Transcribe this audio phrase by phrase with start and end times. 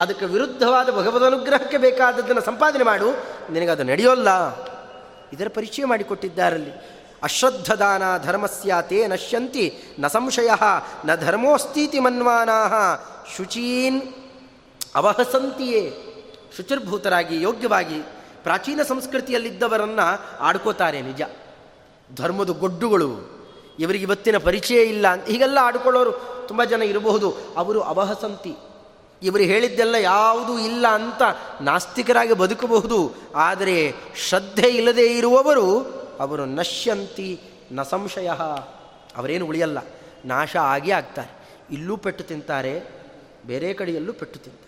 [0.00, 3.06] ಅದಕ್ಕೆ ವಿರುದ್ಧವಾದ ಭಗವದ್ ಅನುಗ್ರಹಕ್ಕೆ ಬೇಕಾದದ್ದನ್ನು ಸಂಪಾದನೆ ಮಾಡು.
[3.52, 4.28] ನಿನಗದು ನಡೆಯೋಲ್ಲ.
[5.32, 6.70] ಇದರ ಪರಿಚಯ ಮಾಡಿಕೊಟ್ಟಿದ್ದಾರಲ್ಲಿ.
[7.22, 10.50] ಅಶ್ರದ್ಧದಾನ ಧರ್ಮಸ್ಯ ತೇ ನಶ್ಯಂತಿ ನ ಸಂಶಯ
[11.06, 12.68] ನ ಧರ್ಮೋಸ್ತೀತಿ ಮನ್ವಾನಾ
[13.36, 14.02] ಶುಚೀನ್
[14.94, 15.92] ಅವಹಸಂತಿಯೇ.
[16.56, 18.02] ಶುಚಿರ್ಭೂತರಾಗಿ ಯೋಗ್ಯವಾಗಿ
[18.42, 21.22] ಪ್ರಾಚೀನ ಸಂಸ್ಕೃತಿಯಲ್ಲಿದ್ದವರನ್ನು ಆಡ್ಕೋತಾರೆ ನಿಜ.
[22.14, 23.38] ಧರ್ಮದ ಗೊಡ್ಡುಗಳು.
[23.78, 26.12] ಇವರಿಗೆ ಇವತ್ತಿನ ಪರಿಚಯ ಇಲ್ಲ ಹೀಗೆಲ್ಲ ಆಡ್ಕೊಳ್ಳೋರು
[26.48, 27.34] ತುಂಬ ಜನ ಇರಬಹುದು.
[27.56, 28.67] ಅವರು ಅವಹಸಂತಿ.
[29.22, 31.22] ಇವರು ಹೇಳಿದ್ದೆಲ್ಲ ಯಾವುದೂ ಇಲ್ಲ ಅಂತ
[31.60, 35.66] ನಾಸ್ತಿಕರಾಗಿ ಬದುಕಬಹುದು, ಆದರೆ ಶ್ರದ್ಧೆ ಇಲ್ಲದೆ ಇರುವವರು
[36.20, 37.40] ಅವರು ನಶ್ಯಂತಿ,
[37.72, 38.28] ನ ಸಂಶಯ.
[39.16, 39.78] ಅವರೇನು ಉಳಿಯಲ್ಲ,
[40.24, 41.32] ನಾಶ ಆಗೇ ಆಗ್ತಾರೆ.
[41.70, 42.74] ಇಲ್ಲೂ ಪೆಟ್ಟು ತಿಂತಾರೆ,
[43.46, 44.64] ಬೇರೆ ಕಡೆಯಲ್ಲೂ ಪೆಟ್ಟು ತಿಂತಾರೆ.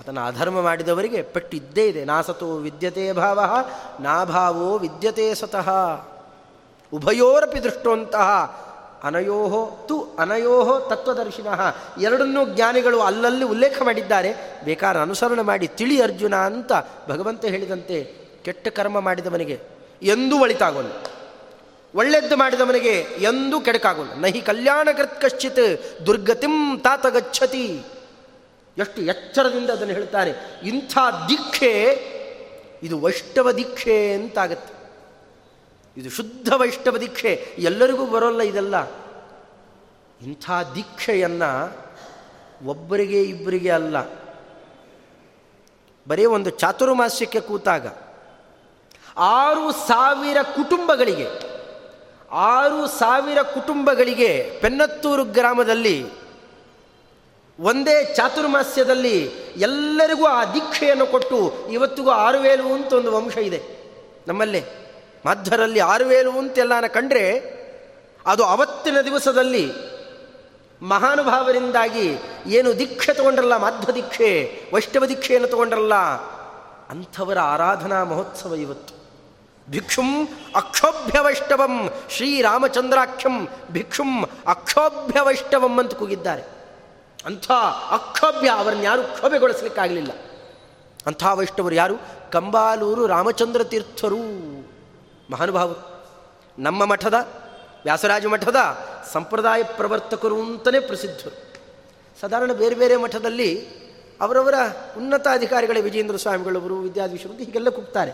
[0.00, 3.40] ಅದನ್ನು ಅಧರ್ಮ ಮಾಡಿದವರಿಗೆ ಪೆಟ್ಟು ಇದ್ದೇ ಇದೆ ನಾಸತೋ ವಿದ್ಯತೆ ಭಾವ
[4.00, 5.68] ನಾಭಾವೋ ವಿದ್ಯತೆ ಸತಃ
[6.92, 8.28] ಉಭಯೋರಪಿ ದೃಷ್ಟೋಂತಹ
[9.04, 11.76] ಅನಯೋಹೋ ತು ಅನಯೋಹೋ ತತ್ವದರ್ಶಿನಃ.
[12.00, 14.60] ಎರಡನ್ನೂ ಜ್ಞಾನಿಗಳು ಅಲ್ಲಲ್ಲಿ ಉಲ್ಲೇಖ ಮಾಡಿದ್ದಾರೆ.
[14.64, 16.72] ಬೇಕಾದ ಅನುಸರಣೆ ಮಾಡಿ ತಿಳಿ ಅರ್ಜುನ ಅಂತ
[17.08, 19.60] ಭಗವಂತ ಹೇಳಿದಂತೆ ಕೆಟ್ಟ ಕರ್ಮ ಮಾಡಿದವನಿಗೆ
[20.02, 20.90] ಎಂದೂ ಒಳಿತಾಗೋಲ್ಲ.
[21.94, 24.14] ಒಳ್ಳೆದ್ದು ಮಾಡಿದವನಿಗೆ ಎಂದೂ ಕೆಡಕಾಗೋಲ್ಲ.
[24.14, 27.82] ನಹಿ ಕಲ್ಯಾಣಕೃತ್ ಕಶ್ಚಿತ್ ದುರ್ಗತಿಂ ತಾತ ಗಚ್ಚತಿ.
[28.78, 30.60] ಎಷ್ಟು ಎಚ್ಚರದಿಂದ ಅದನ್ನು ಹೇಳ್ತಾರೆ.
[30.64, 31.82] ಇಂಥ ದೀಕ್ಷೆ,
[32.82, 34.79] ಇದು ವೈಷ್ಣವ ದೀಕ್ಷೆ ಅಂತಾಗತ್ತೆ.
[35.96, 37.54] ಇದು ಶುದ್ಧ ವೈಷ್ಣವ ದೀಕ್ಷೆ.
[37.58, 38.90] ಎಲ್ಲರಿಗೂ ಬರೋಲ್ಲ ಇದೆಲ್ಲ.
[40.22, 41.76] ಇಂಥ ದೀಕ್ಷೆಯನ್ನು
[42.66, 43.96] ಒಬ್ಬರಿಗೆ ಇಬ್ಬರಿಗೆ ಅಲ್ಲ.
[46.08, 47.86] ಬರೀ ಒಂದು ಚಾತುರ್ಮಾಸ್ಯಕ್ಕೆ ಕೂತಾಗ.
[49.16, 51.28] ಆರು ಸಾವಿರ ಕುಟುಂಬಗಳಿಗೆ,
[52.30, 56.06] ಆರು ಸಾವಿರ ಕುಟುಂಬಗಳಿಗೆ ಪೆನ್ನತ್ತೂರು ಗ್ರಾಮದಲ್ಲಿ
[57.60, 59.24] ಒಂದೇ ಚಾತುರ್ಮಾಸ್ಯದಲ್ಲಿ
[59.56, 63.62] ಎಲ್ಲರಿಗೂ ಆ ದೀಕ್ಷೆಯನ್ನು ಕೊಟ್ಟು ಇವತ್ತಿಗೂ ಆರುವೇಲು ಅಂತ ಒಂದು ವಂಶ ಇದೆ
[64.28, 64.79] ನಮ್ಮಲ್ಲೇ.
[65.26, 67.60] ಮಧ್ಯರಲ್ಲಿ ಆರುವೇಲು ಅಂತೆಲ್ಲ ಕಂಡ್ರೆ
[68.26, 69.72] ಅದು ಅವತ್ತಿನ ದಿವಸದಲ್ಲಿ
[70.82, 75.94] ಮಹಾನುಭಾವರಿಂದಾಗಿ ಏನು ದೀಕ್ಷೆ ತಗೊಂಡ್ರಲ್ಲ, ಮಾಧ್ವ ದೀಕ್ಷೆ, ವೈಷ್ಣವ ದೀಕ್ಷೆಯನ್ನು ತಗೊಂಡ್ರಲ್ಲ,
[76.90, 78.94] ಅಂಥವರ ಆರಾಧನಾ ಮಹೋತ್ಸವ ಇವತ್ತು.
[79.70, 86.42] ಭಿಕ್ಷುಂ ಅಕ್ಷೋಭ್ಯ ವೈಷ್ಣವಂ ಶ್ರೀರಾಮಚಂದ್ರಾಕ್ಷಂ ಭಿಕ್ಷುಂ ಅಕ್ಷೋಭ್ಯ ವೈಷ್ಣವಂ ಅಂತ ಕೂಗಿದ್ದಾರೆ.
[87.26, 87.50] ಅಂಥ
[87.90, 90.12] ಅಕ್ಷೋಭ್ಯ ಅವರನ್ನು ಯಾರು ಕ್ಷೋಭೆಗೊಳಿಸಲಿಕ್ಕಾಗಲಿಲ್ಲ.
[91.06, 91.94] ಅಂಥ ವೈಷ್ಣವರು ಯಾರು?
[92.30, 94.50] ಕಂಬಾಲೂರು ರಾಮಚಂದ್ರ ತೀರ್ಥರು.
[95.30, 96.06] ಮಹಾನುಭಾವರು,
[96.58, 97.14] ನಮ್ಮ ಮಠದ,
[97.84, 98.56] ವ್ಯಾಸರಾಜ ಮಠದ
[99.12, 101.36] ಸಂಪ್ರದಾಯ ಪ್ರವರ್ತಕರು ಅಂತಲೇ ಪ್ರಸಿದ್ಧರು.
[102.20, 103.66] ಸಾಧಾರಣ ಬೇರೆ ಬೇರೆ ಮಠದಲ್ಲಿ
[104.20, 104.54] ಅವರವರ
[104.96, 108.12] ಉನ್ನತ ಅಧಿಕಾರಿಗಳೇ ವಿಜೇಂದ್ರ ಸ್ವಾಮಿಗಳವರು ವಿದ್ಯಾಧೀಶರು ಅಂತ ಹೀಗೆಲ್ಲ ಕೂಗ್ತಾರೆ.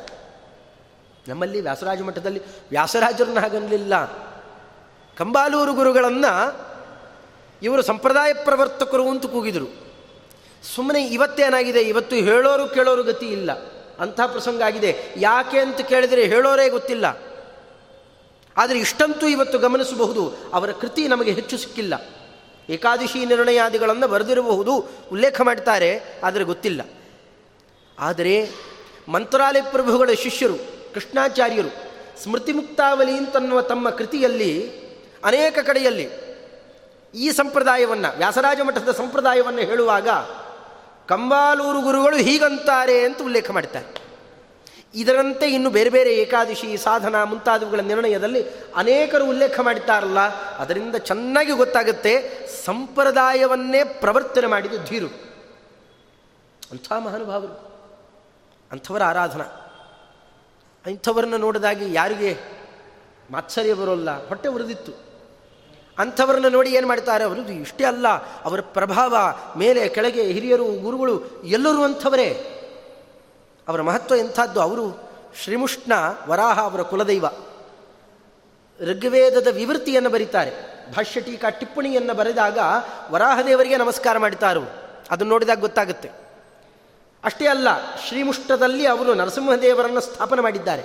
[1.29, 4.05] ನಮ್ಮಲ್ಲಿ ವ್ಯಾಸರಾಜ ಮಠದಲ್ಲಿ ವ್ಯಾಸರಾಜರನ್ನ ಹಾಗನ್ನಲಿಲ್ಲ
[5.17, 6.33] ಕಂಬಾಲೂರು ಗುರುಗಳನ್ನು
[7.63, 9.69] ಇವರು ಸಂಪ್ರದಾಯ ಪ್ರವರ್ತಕರು ಅಂತ ಕೂಗಿದರು.
[10.77, 13.51] ಸುಮ್ಮನೆ ಇವತ್ತೇನಾಗಿದೆ, ಇವತ್ತು ಹೇಳೋರು ಕೇಳೋರು ಗತಿ ಇಲ್ಲ.
[14.01, 15.15] ಅಂಥ ಪ್ರಸಂಗ ಆಗಿದೆ.
[15.17, 17.07] ಯಾಕೆ ಅಂತ ಕೇಳಿದರೆ ಹೇಳೋರೇ ಗೊತ್ತಿಲ್ಲ.
[18.57, 22.07] ಆದರೆ ಇಷ್ಟಂತೂ ಇವತ್ತು ಗಮನಿಸಬಹುದು, ಅವರ ಕೃತಿ ನಮಗೆ ಹೆಚ್ಚು ಸಿಕ್ಕಿಲ್ಲ.
[22.71, 26.81] ಏಕಾದಶಿ ನಿರ್ಣಯಾದಿಗಳನ್ನು ಬರೆದಿರಬಹುದು, ಉಲ್ಲೇಖ ಮಾಡ್ತಾರೆ, ಆದರೆ ಗೊತ್ತಿಲ್ಲ.
[27.99, 28.51] ಆದರೆ
[29.09, 30.57] ಮಂತ್ರಾಲಯ ಪ್ರಭುಗಳ ಶಿಷ್ಯರು,
[30.95, 31.87] ಕೃಷ್ಣಾಚಾರ್ಯರು
[32.23, 34.71] ಸ್ಮೃತಿ ಮುಕ್ತಾವಲಿ ಅಂತನ್ನುವ ತಮ್ಮ ಕೃತಿಯಲ್ಲಿ,
[35.25, 36.27] ಅನೇಕ ಕಡೆಯಲ್ಲಿ
[37.15, 40.09] ಈ ಸಂಪ್ರದಾಯವನ್ನು ವ್ಯಾಸರಾಜ ಮಠದ ಸಂಪ್ರದಾಯವನ್ನು ಹೇಳುವಾಗ
[41.09, 44.07] ಕಂಬಾಲೂರು ಗುರುಗಳು ಹೀಗಂತಾರೆ ಅಂತ ಉಲ್ಲೇಖ ಮಾಡ್ತಾರೆ
[44.95, 48.45] ಇದರಂತೆ ಇನ್ನು ಬೇರೆ ಬೇರೆ ಏಕಾದಶಿ ಸಾಧನ ಮುಂತಾದವುಗಳ ನಿರ್ಣಯದಲ್ಲಿ
[48.77, 50.19] ಅನೇಕರು ಉಲ್ಲೇಖ ಮಾಡುತ್ತಾರಲ್ಲ
[50.57, 55.07] ಅದರಿಂದ ಚೆನ್ನಾಗಿ ಗೊತ್ತಾಗುತ್ತೆ ಸಂಪ್ರದಾಯವನ್ನೇ ಪ್ರವರ್ತನೆ ಮಾಡಿದ್ದು ಧೀರು.
[56.71, 57.83] ಅಂಥ ಮಹಾನುಭಾವರು,
[58.73, 59.45] ಅಂಥವರ ಆರಾಧನಾ.
[60.87, 62.39] ಅಂಥವರನ್ನು ನೋಡಿದಾಗಿ ಯಾರಿಗೆ
[63.31, 65.06] ಮಾತ್ಸರ್ಯ ಬರೋಲ್ಲ, ಹೊಟ್ಟೆ ಉರಿದಿತ್ತು.
[65.99, 67.53] ಅಂಥವ್ರನ್ನ ನೋಡಿ ಏನು ಮಾಡ್ತಾರೆ ಅವರು?
[67.53, 68.09] ಇಷ್ಟೇ ಅಲ್ಲ.
[68.45, 69.17] ಅವರ ಪ್ರಭಾವ
[69.57, 72.53] ಮೇಲೆ ಕೆಳಗೆ ಹಿರಿಯರು, ಗುರುಗಳು ಎಲ್ಲರೂ ಅಂಥವರೇ.
[73.69, 74.61] ಅವರ ಮಹತ್ವ ಎಂಥದ್ದು?
[74.61, 75.11] ಅವರು
[75.43, 75.93] ಶ್ರೀಮುಷ್ಣ
[76.27, 77.25] ವರಾಹ ಅವರ ಕುಲದೈವ.
[78.81, 80.51] ಋಗ್ವೇದದ ವಿವೃತ್ತಿಯನ್ನು ಬರೀತಾರೆ.
[80.97, 82.59] ಭಾಷ್ಯ ಟೀಕಾ ಟಿಪ್ಪಣಿಯನ್ನು ಬರೆದಾಗ
[83.11, 84.61] ವರಾಹದೇವರಿಗೆ ನಮಸ್ಕಾರ ಮಾಡ್ತಾರು.
[85.11, 86.11] ಅದನ್ನು ನೋಡಿದಾಗ ಗೊತ್ತಾಗುತ್ತೆ.
[87.25, 87.69] ಅಷ್ಟೇ ಅಲ್ಲ
[88.09, 90.85] ಶ್ರೀಮುಷ್ಟದಲ್ಲಿ ಅವರು ನರಸಿಂಹದೇವರನ್ನು ಸ್ಥಾಪನೆ ಮಾಡಿದ್ದಾರೆ.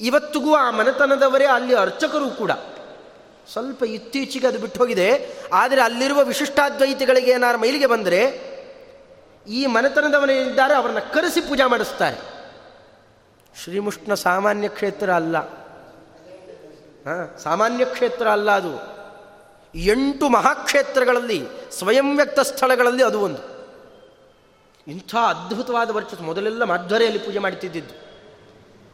[0.00, 2.50] ಇವತ್ತಿಗೂ ಆ ಮನೆತನದವರೇ ಅಲ್ಲಿ ಅರ್ಚಕರು ಕೂಡ.
[3.52, 8.54] ಸ್ವಲ್ಪ ಇತ್ತೀಚೆಗೆ ಅದು ಬಿಟ್ಟು ಹೋಗಿದೆ ಆದರೆ ಅಲ್ಲಿರುವ ವಿಶಿಷ್ಟಾದ್ವೈತಿಗಳಿಗೆ ಏನಾರು ಮೈಲಿಗೆ ಬಂದರೆ,
[9.48, 12.16] ಈ ಮನೆತನದವನೇನಿದ್ದಾರೆ ಅವರನ್ನು ಕರೆಸಿ ಪೂಜೆ ಮಾಡಿಸ್ತಾರೆ.
[13.62, 15.36] ಶ್ರೀಮುಷ್ಣ ಸಾಮಾನ್ಯ ಕ್ಷೇತ್ರ ಅಲ್ಲ.
[17.06, 18.94] ಹಾಂ, ಸಾಮಾನ್ಯ ಕ್ಷೇತ್ರ ಅಲ್ಲ ಅದು.
[19.74, 23.54] ಎಂಟು ಮಹಾಕ್ಷೇತ್ರಗಳಲ್ಲಿ, ಸ್ವಯಂ ವ್ಯಕ್ತ ಸ್ಥಳಗಳಲ್ಲಿ ಅದು ಒಂದು.
[24.88, 27.94] ಇಂಥ ಅದ್ಭುತವಾದ ವರ್ಚಸ್ ಮೊದಲೆಲ್ಲ ಮಧ್ವರೆಯಲ್ಲಿ ಪೂಜೆ ಮಾಡ್ತಿದ್ದಿದ್ದು.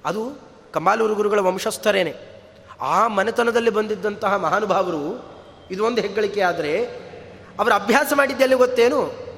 [0.05, 0.33] ಅದು
[0.73, 2.30] ಕಮಾಲೂರು ಗುರುಗಳ ವಂಶಸ್ಥರೇನೆ.
[2.81, 5.31] ಆ ಮನೆತನದಲ್ಲಿ ಬಂದಿದ್ದಂತಹ ಮಹಾನುಭಾವರು,
[5.71, 6.85] ಇದು ಒಂದು ಹೆಗ್ಗಳಿಕೆ ಆದರೆ,
[7.59, 9.31] ಅವರ ಅಭ್ಯಾಸ ಮಾಡಿದ್ದೆಲ್ಲಿ ಗೊತ್ತೇನು?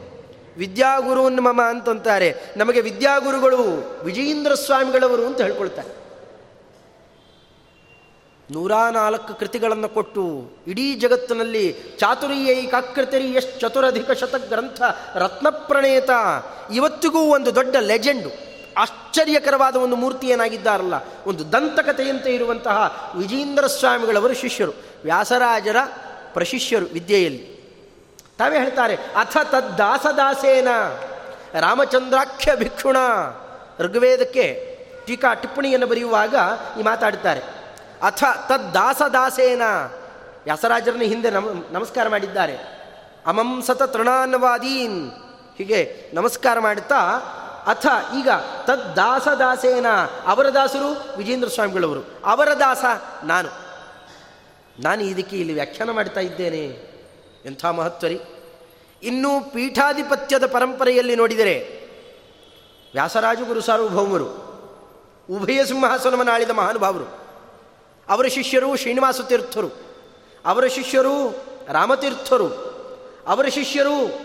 [0.56, 6.02] ವಿದ್ಯಾಗುರು ಮಮ ಅಂತಂತಾರೆ ನಮಗೆ ವಿದ್ಯಾಗುರುಗಳು ವಿಜಯೇಂದ್ರ ಸ್ವಾಮಿಗಳವರು ಅಂತ ಹೇಳ್ಕೊಳ್ತಾರೆ.
[8.50, 14.82] ನೂರ ನಾಲ್ಕು ಕೃತಿಗಳನ್ನು ಕೊಟ್ಟು ಇಡೀ ಜಗತ್ತಿನಲ್ಲಿ ಚಾತುರ್ಯೈಕಾಕೃತಿರಿ ಎಷ್ಟು ಚತುರಧಿಕ ಶತ ಗ್ರಂಥ
[15.14, 16.10] ರತ್ನಪ್ರಣೇತ,
[16.74, 18.51] ಇವತ್ತಿಗೂ ಒಂದು ದೊಡ್ಡ ಲೆಜೆಂಡು.
[18.78, 20.94] ಆಶ್ಚರ್ಯಕರವಾದ ಒಂದು ಮೂರ್ತಿ ಏನಾಗಿದ್ದಾರಲ್ಲ
[21.26, 24.72] ಒಂದು ದಂತಕಥೆಯಂತೆ ಇರುವಂತಹ ವಿಜೇಂದ್ರ ಸ್ವಾಮಿಗಳವರು ಶಿಷ್ಯರು.
[25.04, 25.76] ವ್ಯಾಸರಾಜರ
[26.32, 27.62] ಪ್ರಶಿಷ್ಯರು ವಿದ್ಯೆಯಲ್ಲಿ.
[28.38, 30.68] ತಾವೇ ಹೇಳ್ತಾರೆ, ಅಥ ತದ್ದಾಸದಾಸೇನ
[31.60, 32.96] ರಾಮಚಂದ್ರಾಖ್ಯ ಭಿಕ್ಷುಣ.
[33.78, 36.34] ಋಗ್ವೇದಕ್ಕೆ ಟೀಕಾ ಟಿಪ್ಪಣಿಯನ್ನು ಬರೆಯುವಾಗ
[36.80, 37.40] ಈ ಮಾತಾಡುತ್ತಾರೆ.
[38.02, 39.62] ಅಥ ತದ್ದಾಸದಾಸೇನ
[40.44, 42.82] ವ್ಯಾಸರಾಜರನ್ನು ಹಿಂದೆ ನಮ, ನಮಸ್ಕಾರ ಮಾಡಿದ್ದಾರೆ.
[43.26, 45.10] ಅಮಂಸತ ತೃಣಾನ್ವಾದೀನ್.
[45.58, 46.98] ಹೀಗೆ ನಮಸ್ಕಾರ ಮಾಡುತ್ತಾ
[47.66, 47.86] ಅಥ
[48.18, 48.28] ಈಗ
[48.64, 49.86] ತದ್ ದಾಸ ದಾಸೇನ
[50.26, 52.00] ಅವರ ದಾಸರು ವಿಜೇಂದ್ರ ಸ್ವಾಮಿಗಳವರು.
[52.24, 52.84] ಅವರ ದಾಸ
[53.24, 53.48] ನಾನು.
[54.82, 56.92] ನಾನು ಇದಕ್ಕೆ ಇಲ್ಲಿ ವ್ಯಾಖ್ಯಾನ ಮಾಡ್ತಾ ಇದ್ದೇನೆ.
[57.44, 58.20] ಎಂಥ ಮಹತ್ವರಿ.
[59.02, 61.82] ಇನ್ನೂ ಪೀಠಾಧಿಪತ್ಯದ ಪರಂಪರೆಯಲ್ಲಿ ನೋಡಿದರೆ
[62.92, 64.52] ವ್ಯಾಸರಾಜು ಗುರು ಸಾರ್ವಭೌಮರು,
[65.30, 67.04] ಉಭಯ ಸಿಂಹಾಸನವನ್ನು ಆಳಿದ ಮಹಾನುಭಾವರು,
[68.08, 69.70] ಅವರ ಶಿಷ್ಯರು ಶ್ರೀನಿವಾಸ ತೀರ್ಥರು
[70.46, 72.48] ಅವರ ಶಿಷ್ಯರು ರಾಮತೀರ್ಥರು,
[73.26, 74.20] ಅವರ ಶಿಷ್ಯರು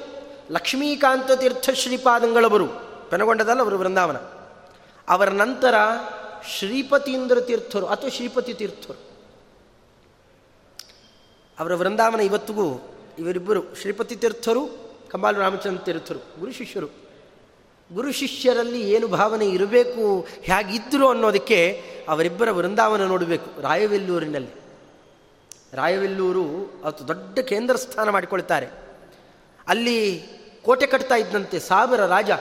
[0.52, 4.18] ಲಕ್ಷ್ಮೀಕಾಂತ ತೀರ್ಥ ಶ್ರೀಪಾದಂಗಳವರು ಪೆನಗೊಂಡದಲ್ಲ ಅವರು ವೃಂದಾವನ.
[5.08, 5.74] ಅವರ ನಂತರ
[6.58, 9.00] ಶ್ರೀಪತೀಂದ್ರ ತೀರ್ಥರು ಅಥವಾ ಶ್ರೀಪತಿ ತೀರ್ಥರು.
[11.60, 12.68] ಅವರ ವೃಂದಾವನ ಇವತ್ತಿಗೂ
[13.20, 14.64] ಇವರಿಬ್ಬರು ಶ್ರೀಪತಿ ತೀರ್ಥರು,
[15.10, 16.88] ಕಂಬಾಲು ರಾಮಚಂದ್ರ ತೀರ್ಥರು, ಗುರು ಶಿಷ್ಯರು.
[17.94, 21.60] ಗುರು ಶಿಷ್ಯರಲ್ಲಿ ಏನು ಭಾವನೆ ಇರಬೇಕು ಹೇಗಿದ್ದರು ಅನ್ನೋದಕ್ಕೆ
[22.10, 24.52] ಅವರಿಬ್ಬರ ವೃಂದಾವನ ನೋಡಬೇಕು, ರಾಯವೆಲ್ಲೂರಿನಲ್ಲಿ.
[25.74, 26.46] ರಾಯವೆಲ್ಲೂರು
[26.84, 28.68] ಅವತ್ತು ದೊಡ್ಡ ಕೇಂದ್ರ ಸ್ಥಾನ ಮಾಡಿಕೊಳ್ತಾರೆ.
[29.68, 30.24] ಅಲ್ಲಿ
[30.66, 32.32] ಕೋಟೆ ಕಟ್ತಾ ಇದ್ದಂತೆ ಸಾವಿರ ರಾಜ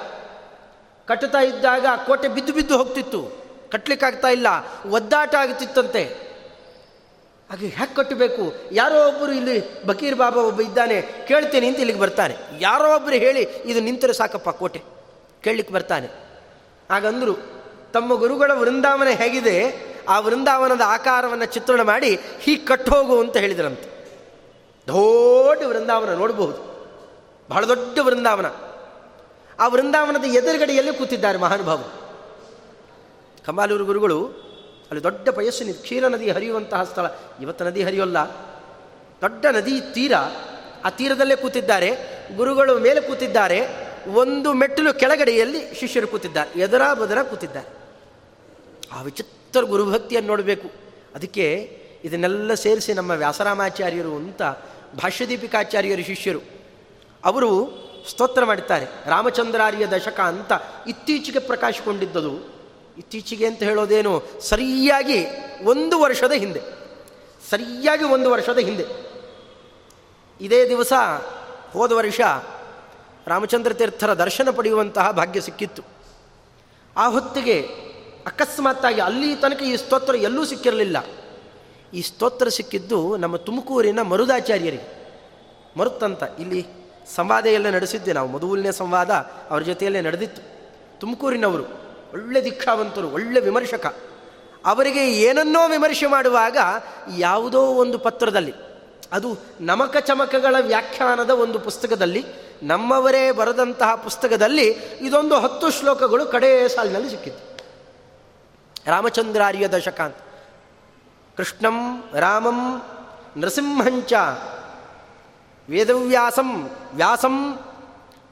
[1.09, 3.21] ಕಟ್ಟುತ್ತಾ ಇದ್ದಾಗ ಕೋಟೆ ಬಿದ್ದು ಬಿದ್ದು ಹೋಗ್ತಿತ್ತು.
[3.73, 4.47] ಕಟ್ಟಲಿಕ್ಕಾಗ್ತಾ ಇಲ್ಲ,
[4.91, 6.03] ಒದ್ದಾಟ ಆಗುತ್ತಿತ್ತಂತೆ
[7.51, 8.45] ಹಾಗೆ ಹ್ಯಾಕ್ ಕಟ್ಟಬೇಕು?
[8.73, 13.81] ಯಾರೋ ಒಬ್ಬರು ಇಲ್ಲಿ ಬಕೀರ್ ಬಾಬಾ ಒಬ್ಬ ಇದ್ದಾನೆ, ಕೇಳ್ತೇನೆ ಅಂತ ಇಲ್ಲಿಗೆ ಬರ್ತಾನೆ ಯಾರೋ ಒಬ್ಬರು ಹೇಳಿ, ಇದು
[13.81, 14.83] ನಿಂತರೆ ಸಾಕಪ್ಪ ಕೋಟೆ.
[15.43, 16.07] ಕೇಳಲಿಕ್ಕೆ ಬರ್ತಾನೆ.
[16.91, 17.35] ಹಾಗಂದರು
[17.93, 19.57] ತಮ್ಮ ಗುರುಗಳ ವೃಂದಾವನ ಹೇಗಿದೆ,
[20.09, 23.89] ಆ ವೃಂದಾವನದ ಆಕಾರವನ್ನು ಚಿತ್ರಣ ಮಾಡಿ ಹೀಗೆ ಕಟ್ಟು ಹೋಗು ಅಂತ ಹೇಳಿದ್ರಂತೆ.
[24.87, 26.59] ದೊಡ್ಡ ವೃಂದಾವನ ನೋಡಬಹುದು.
[27.49, 28.47] ಬಹಳ ದೊಡ್ಡ ವೃಂದಾವನ.
[29.61, 32.07] ಆ ವೃಂದಾವನದ ಎದುರುಗಡೆಯಲ್ಲಿ ಕೂತಿದ್ದಾರೆ ಮಹಾನುಭಾವರು.
[33.47, 34.27] ಕಮಾಲೂರು ಗುರುಗಳು,
[34.91, 37.07] ಅಲ್ಲಿ ದೊಡ್ಡ ಪಯಸ್ಸಿನ ಕ್ಷೀರ ನದಿ ಹರಿಯುವಂತಹ ಸ್ಥಳ.
[37.43, 38.19] ಇವತ್ತು ನದಿ ಹರಿಯೋಲ್ಲ.
[39.21, 40.13] ದೊಡ್ಡ ನದಿ ತೀರ,
[40.85, 41.91] ಆ ತೀರದಲ್ಲೇ ಕೂತಿದ್ದಾರೆ.
[42.37, 43.61] ಗುರುಗಳು ಮೇಲೆ ಕೂತಿದ್ದಾರೆ.
[44.15, 46.61] ಒಂದು ಮೆಟ್ಟಲು ಕೆಳಗಡೆಯಲ್ಲಿ ಶಿಷ್ಯರು ಕೂತಿದ್ದಾರೆ.
[46.61, 47.69] ಎದರ ಬದರ ಕೂತಿದ್ದಾರೆ.
[48.93, 50.71] ಆ ವಿಚಿತ್ರ ಗುರುಭಕ್ತಿಯನ್ನು ನೋಡಬೇಕು.
[51.15, 54.43] ಅದಕ್ಕೆ ಇದನ್ನೆಲ್ಲ ಸೇರಿಸಿ ನಮ್ಮ ವ್ಯಾಸರಾಮಾಚಾರ್ಯರು ಅಂತ
[54.97, 56.41] ಭಾಷ್ಯದೀಪಿಕಾಚಾರ್ಯರು ಶಿಷ್ಯರು.
[57.25, 60.53] ಅವರು ಸ್ತೋತ್ರ ಮಾಡ್ತಾರೆ ರಾಮಚಂದ್ರಾರ್ಯ ದಶಕ ಅಂತ
[60.87, 62.57] ಇತ್ತೀಚೆಗೆ ಪ್ರಕಾಶಗೊಂಡಿದ್ದದು.
[62.99, 64.23] ಇತ್ತೀಚೆಗೆ ಅಂತ ಹೇಳೋದೇನು?
[64.41, 65.27] ಸರಿಯಾಗಿ
[65.65, 66.61] ಒಂದು ವರ್ಷದ ಹಿಂದೆ.
[67.51, 68.85] ಸರಿಯಾಗಿ ಒಂದು ವರ್ಷದ ಹಿಂದೆ.
[70.41, 70.93] ಇದೇ ದಿವಸ
[71.73, 72.21] ಹೋದ ವರ್ಷ
[73.27, 75.83] ರಾಮಚಂದ್ರ ತೀರ್ಥರ ದರ್ಶನ ಪಡೆಯುವಂತಹ ಭಾಗ್ಯ ಸಿಕ್ಕಿತ್ತು.
[76.97, 77.63] ಆ ಹೊತ್ತಿಗೆ
[78.27, 80.97] ಅಕಸ್ಮಾತ್ತಾಗಿ ಅಲ್ಲಿ ತನಕ ಈ ಸ್ತೋತ್ರ ಎಲ್ಲೂ ಸಿಕ್ಕಿರಲಿಲ್ಲ.
[81.95, 84.97] ಈ ಸ್ತೋತ್ರ ಸಿಕ್ಕಿದ್ದು ನಮ್ಮ ತುಮಕೂರಿನ ಮರುದಾಚಾರ್ಯರಿಗೆ.
[85.79, 88.29] ಮರುತ್ತಂತ ಇಲ್ಲಿ ಸಂವಾದ ಎಲ್ಲ ನಡೆಸಿದ್ದೆ ನಾವು.
[88.29, 89.11] ಮೊದಲನೇ ಸಂವಾದ
[89.51, 90.43] ಅವ್ರ ಜೊತೆಯಲ್ಲೇ ನಡೆದಿತ್ತು.
[91.01, 91.65] ತುಮಕೂರಿನವರು
[92.13, 93.87] ಒಳ್ಳೆ ದೀಕ್ಷಾವಂತರು ಒಳ್ಳೆ ವಿಮರ್ಶಕ.
[94.67, 96.59] ಅವರಿಗೆ ಏನನ್ನೋ ವಿಮರ್ಶೆ ಮಾಡುವಾಗ
[97.19, 98.55] ಯಾವುದೋ ಒಂದು ಪತ್ರದಲ್ಲಿ,
[99.13, 102.25] ಅದು ನಮಕ ಚಮಕಗಳ ವ್ಯಾಖ್ಯಾನದ ಒಂದು ಪುಸ್ತಕದಲ್ಲಿ,
[102.63, 104.69] ನಮ್ಮವರೇ ಬರೆದಂತಹ ಪುಸ್ತಕದಲ್ಲಿ
[105.01, 107.47] ಇದೊಂದು ಹತ್ತು ಶ್ಲೋಕಗಳು ಕಡೇ ಸಾಲಿನಲ್ಲಿ ಸಿಕ್ಕಿತ್ತು
[108.91, 110.19] ರಾಮಚಂದ್ರಾರ್ಯ ದಶಕಾಂತ್.
[111.37, 112.83] ಕೃಷ್ಣಂ ರಾಮಂ
[113.37, 114.13] ನೃಸಿಂಹಂಚ
[115.69, 117.59] ವೇದವ್ಯಾಸಂ, ವ್ಯಾಸಂ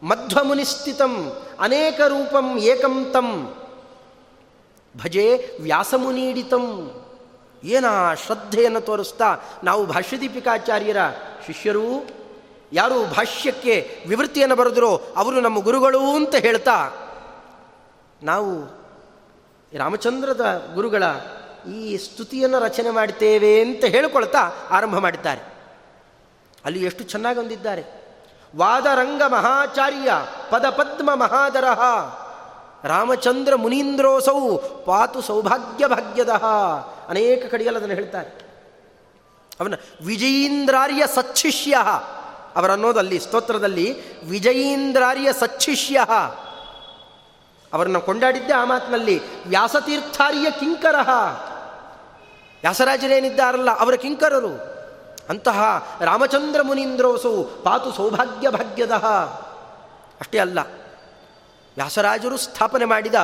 [0.02, 3.54] ಮಧ್ವಮುನಿಸ್ಥಿತಂ ಅನೇಕ ರೂಪಂ ಏಕಂ ತಂ.
[5.04, 6.66] ಭಜೆ ವ್ಯಾಸಮುನೀಡಿತಂ
[7.64, 7.85] ಏನ
[8.26, 10.97] ಶ್ರದ್ಧೆಯನ್ನು ತೋರಿಸ್ತಾ ನಾವು ಭಾಷ್ಯದೀಪಿಕಾಚಾರ್ಯರ
[11.47, 12.06] ಶಿಷ್ಯರು,
[12.73, 16.76] ಯಾರು ಭಾಷ್ಯಕ್ಕೆ ವಿವೃತ್ತಿಯನ್ನು ಬರೆದರೋ ಅವರು ನಮ್ಮ ಗುರುಗಳು ಅಂತ ಹೇಳ್ತಾ,
[18.23, 18.50] ನಾವು
[19.73, 21.02] ರಾಮಚಂದ್ರದ ಗುರುಗಳ
[21.75, 24.38] ಈ ಸ್ತುತಿಯನ್ನು ರಚನೆ ಮಾಡ್ತೇವೆ ಅಂತ ಹೇಳಿಕೊಳ್ತಾ
[24.70, 25.53] ಆರಂಭ ಮಾಡಿದ್ದಾರೆ
[26.64, 28.04] ಅಲ್ಲಿ ಎಷ್ಟು ಚೆನ್ನಾಗಿ ಹೊಂದಿದ್ದಾರೆ
[28.56, 30.12] ವಾದರಂಗ ಮಹಾಚಾರ್ಯ
[30.50, 31.80] ಪದಪದ್ಮ ಮಹಾದರಹ.
[32.85, 36.44] ರಾಮಚಂದ್ರ ಮುನೀಂದ್ರೋಸೌ ಪಾತು ಸೌಭಾಗ್ಯ ಭಾಗ್ಯದಹ.
[37.09, 38.28] ಅನೇಕ ಕಡೆಯಲ್ಲಿ ಅದನ್ನು ಹೇಳ್ತಾರೆ.
[39.61, 39.75] ಅವನ
[40.06, 41.76] ವಿಜಯೀಂದ್ರಾರ್ಯ ಸಚ್ಚಿಷ್ಯ.
[42.56, 46.00] ಅವರನ್ನೋದಲ್ಲಿ ಸ್ತೋತ್ರದಲ್ಲಿ ವಿಜಯೀಂದ್ರಾರ್ಯ ಸಚ್ಚಿಷ್ಯ.
[47.73, 50.94] ಅವರನ್ನು ಕೊಂಡಾಡಿದ್ದೆ ಆ ಮಾತಿನಲ್ಲಿ, ವ್ಯಾಸತೀರ್ಥಾರ್ಯ ಕಿಂಕರ
[52.61, 54.74] ವ್ಯಾಸರಾಜರೇನಿದ್ದಾರಲ್ಲ, ಅವರ ಕಿಂಕರರು.
[55.28, 55.61] ಅಂತಹ
[56.00, 58.95] ರಾಮಚಂದ್ರ ಮುನೀಂದ್ರೋಸು ಪಾತು ಸೌಭಾಗ್ಯ ಭಾಗ್ಯದ
[60.21, 60.59] ಅಷ್ಟೇ ಅಲ್ಲ,
[61.76, 63.14] ವ್ಯಾಸರಾಜರು ಸ್ಥಾಪನೆ ಮಾಡಿದ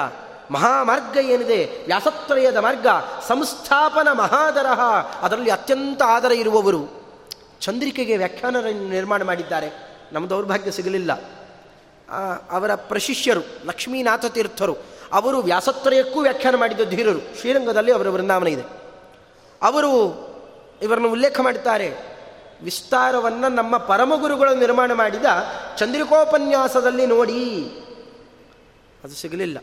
[0.51, 2.87] ಮಹಾಮಾರ್ಗ ಏನಿದೆ, ವ್ಯಾಸತ್ರಯದ ಮಾರ್ಗ,
[3.29, 4.81] ಸಂಸ್ಥಾಪನ ಮಹಾದರಹ,
[5.23, 6.81] ಅದರಲ್ಲಿ ಅತ್ಯಂತ ಆದರ ಇರುವವರು.
[7.61, 8.57] ಚಂದ್ರಿಕೆಗೆ ವ್ಯಾಖ್ಯಾನ
[8.91, 9.69] ನಿರ್ಮಾಣ ಮಾಡಿದ್ದಾರೆ,
[10.13, 11.13] ನಮ್ಮ ದೌರ್ಭಾಗ್ಯ ಸಿಗಲಿಲ್ಲ.
[12.51, 14.75] ಅವರ ಪ್ರಶಿಷ್ಯರು, ಲಕ್ಷ್ಮೀನಾಥ ತೀರ್ಥರು,
[15.13, 18.65] ಅವರು ವ್ಯಾಸತ್ರಯಕ್ಕೂ ವ್ಯಾಖ್ಯಾನ ಮಾಡಿದ ಧೀರರು, ಶ್ರೀರಂಗದಲ್ಲಿ ಅವರ ವೃಂದಾವನ ಇದೆ.
[19.63, 19.93] ಅವರು
[20.83, 22.11] ಇವರನ್ನು ಉಲ್ಲೇಖ ಮಾಡುತ್ತಾರೆ.
[22.63, 25.25] ವಿಸ್ತಾರವನ್ನು ನಮ್ಮ ಪರಮಗುರುಗಳು ನಿರ್ಮಾಣ ಮಾಡಿದ
[25.77, 27.65] ಚಂದ್ರಿಕೋಪನ್ಯಾಸದಲ್ಲಿ ನೋಡಿ.
[29.05, 29.59] ಅದು ಸಿಗಲಿಲ್ಲ.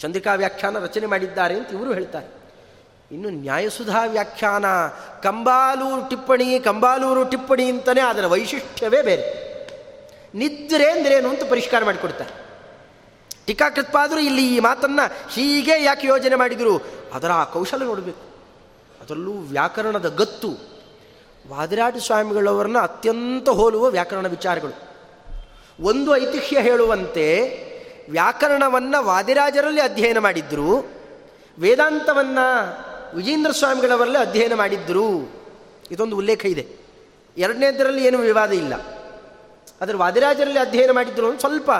[0.00, 2.26] ಚಂದ್ರಿಕಾ ವ್ಯಾಖ್ಯಾನ ರಚನೆ ಮಾಡಿದ್ದಾರೆ ಅಂತ ಇವರು ಹೇಳ್ತಾರೆ.
[3.12, 4.64] ಇನ್ನು ನ್ಯಾಯಸುಧಾ ವ್ಯಾಖ್ಯಾನ,
[5.22, 9.46] ಕಂಬಾಲೂರು ಟಿಪ್ಪಣಿ ಕಂಬಾಲೂರು ಟಿಪ್ಪಣಿ ಅಂತಲೇ ಅದರ ವೈಶಿಷ್ಟ್ಯವೇ ಬೇರೆ.
[10.34, 12.46] ನಿದ್ರೆ ಅಂದ್ರೇನು ಅಂತ ಪರಿಷ್ಕಾರ ಮಾಡಿಕೊಡ್ತಾರೆ.
[13.46, 16.84] ಟೀಕಾಕೃತ್ಪಾದರೂ ಇಲ್ಲಿ ಈ ಮಾತನ್ನು ಹೀಗೆ ಯಾಕೆ ಯೋಜನೆ ಮಾಡಿದರು?
[17.14, 18.25] ಅದರ ಆ ಕೌಶಲ ನೋಡಬೇಕು.
[19.06, 20.48] ಅದರಲ್ಲೂ ವ್ಯಾಕರಣದ ಗತ್ತು.
[21.48, 24.88] ವಾದಿರಾಟ ಸ್ವಾಮಿಗಳವರನ್ನ ಅತ್ಯಂತ ಹೋಲುವ ವ್ಯಾಕರಣ ವಿಚಾರಗಳು.
[25.80, 27.50] ಒಂದು ಐತಿಹ್ಯ ಹೇಳುವಂತೆ,
[28.10, 30.84] ವ್ಯಾಕರಣವನ್ನು ವಾದಿರಾಜರಲ್ಲಿ ಅಧ್ಯಯನ ಮಾಡಿದ್ರು,
[31.58, 32.76] ವೇದಾಂತವನ್ನು
[33.16, 35.32] ವಿಜೇಂದ್ರ ಸ್ವಾಮಿಗಳವರಲ್ಲಿ ಅಧ್ಯಯನ ಮಾಡಿದ್ದರು
[35.90, 36.66] ಇದೊಂದು ಉಲ್ಲೇಖ ಇದೆ.
[37.38, 38.74] ಎರಡನೇದರಲ್ಲಿ ಏನು ವಿವಾದ ಇಲ್ಲ.
[39.80, 41.70] ಆದರೆ ವಾದಿರಾಜರಲ್ಲಿ ಅಧ್ಯಯನ ಮಾಡಿದ್ರು ಸ್ವಲ್ಪ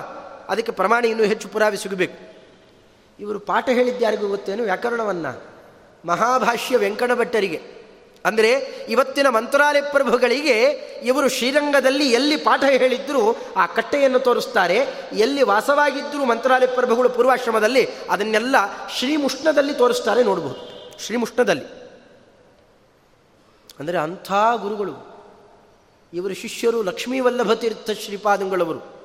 [0.49, 2.37] ಅದಕ್ಕೆ ಪ್ರಮಾಣ ಇನ್ನೂ ಹೆಚ್ಚು ಪುರಾವೆ ಸಿಗಬೇಕು.
[3.21, 4.62] ಇವರು ಪಾಠ ಹೇಳಿದ್ದಾರಿಗೂ ಗೊತ್ತೇನು?
[4.62, 5.56] ವ್ಯಾಕರಣವನ್ನು
[6.07, 7.77] ಮಹಾಭಾಷ್ಯ ವೆಂಕಟಭಟ್ಟರಿಗೆ.
[8.25, 8.51] ಅಂದರೆ
[8.89, 10.61] ಇವತ್ತಿನ ಮಂತ್ರಾಲಯ ಪ್ರಭುಗಳಿಗೆ
[11.03, 14.77] ಇವರು ಶ್ರೀರಂಗದಲ್ಲಿ ಎಲ್ಲಿ ಪಾಠ ಹೇಳಿದ್ರು ಆ ಕಟ್ಟೆಯನ್ನು ತೋರಿಸ್ತಾರೆ.
[15.13, 18.57] ಎಲ್ಲಿ ವಾಸವಾಗಿದ್ದರೂ ಮಂತ್ರಾಲಯ ಪ್ರಭುಗಳು ಪೂರ್ವಾಶ್ರಮದಲ್ಲಿ ಅದನ್ನೆಲ್ಲ
[18.89, 20.63] ಶ್ರೀಮುಷ್ಣದಲ್ಲಿ ತೋರಿಸ್ತಾರೆ ನೋಡಬಹುದು
[21.01, 21.65] ಶ್ರೀಮುಷ್ಣದಲ್ಲಿ.
[23.79, 24.95] ಅಂದರೆ ಅಂಥ ಗುರುಗಳು.
[26.13, 28.97] ಇವರ ಶಿಷ್ಯರು ಲಕ್ಷ್ಮೀ ವಲ್ಲಭ ತೀರ್ಥ ಶ್ರೀಪಾದಂಗಳವರು.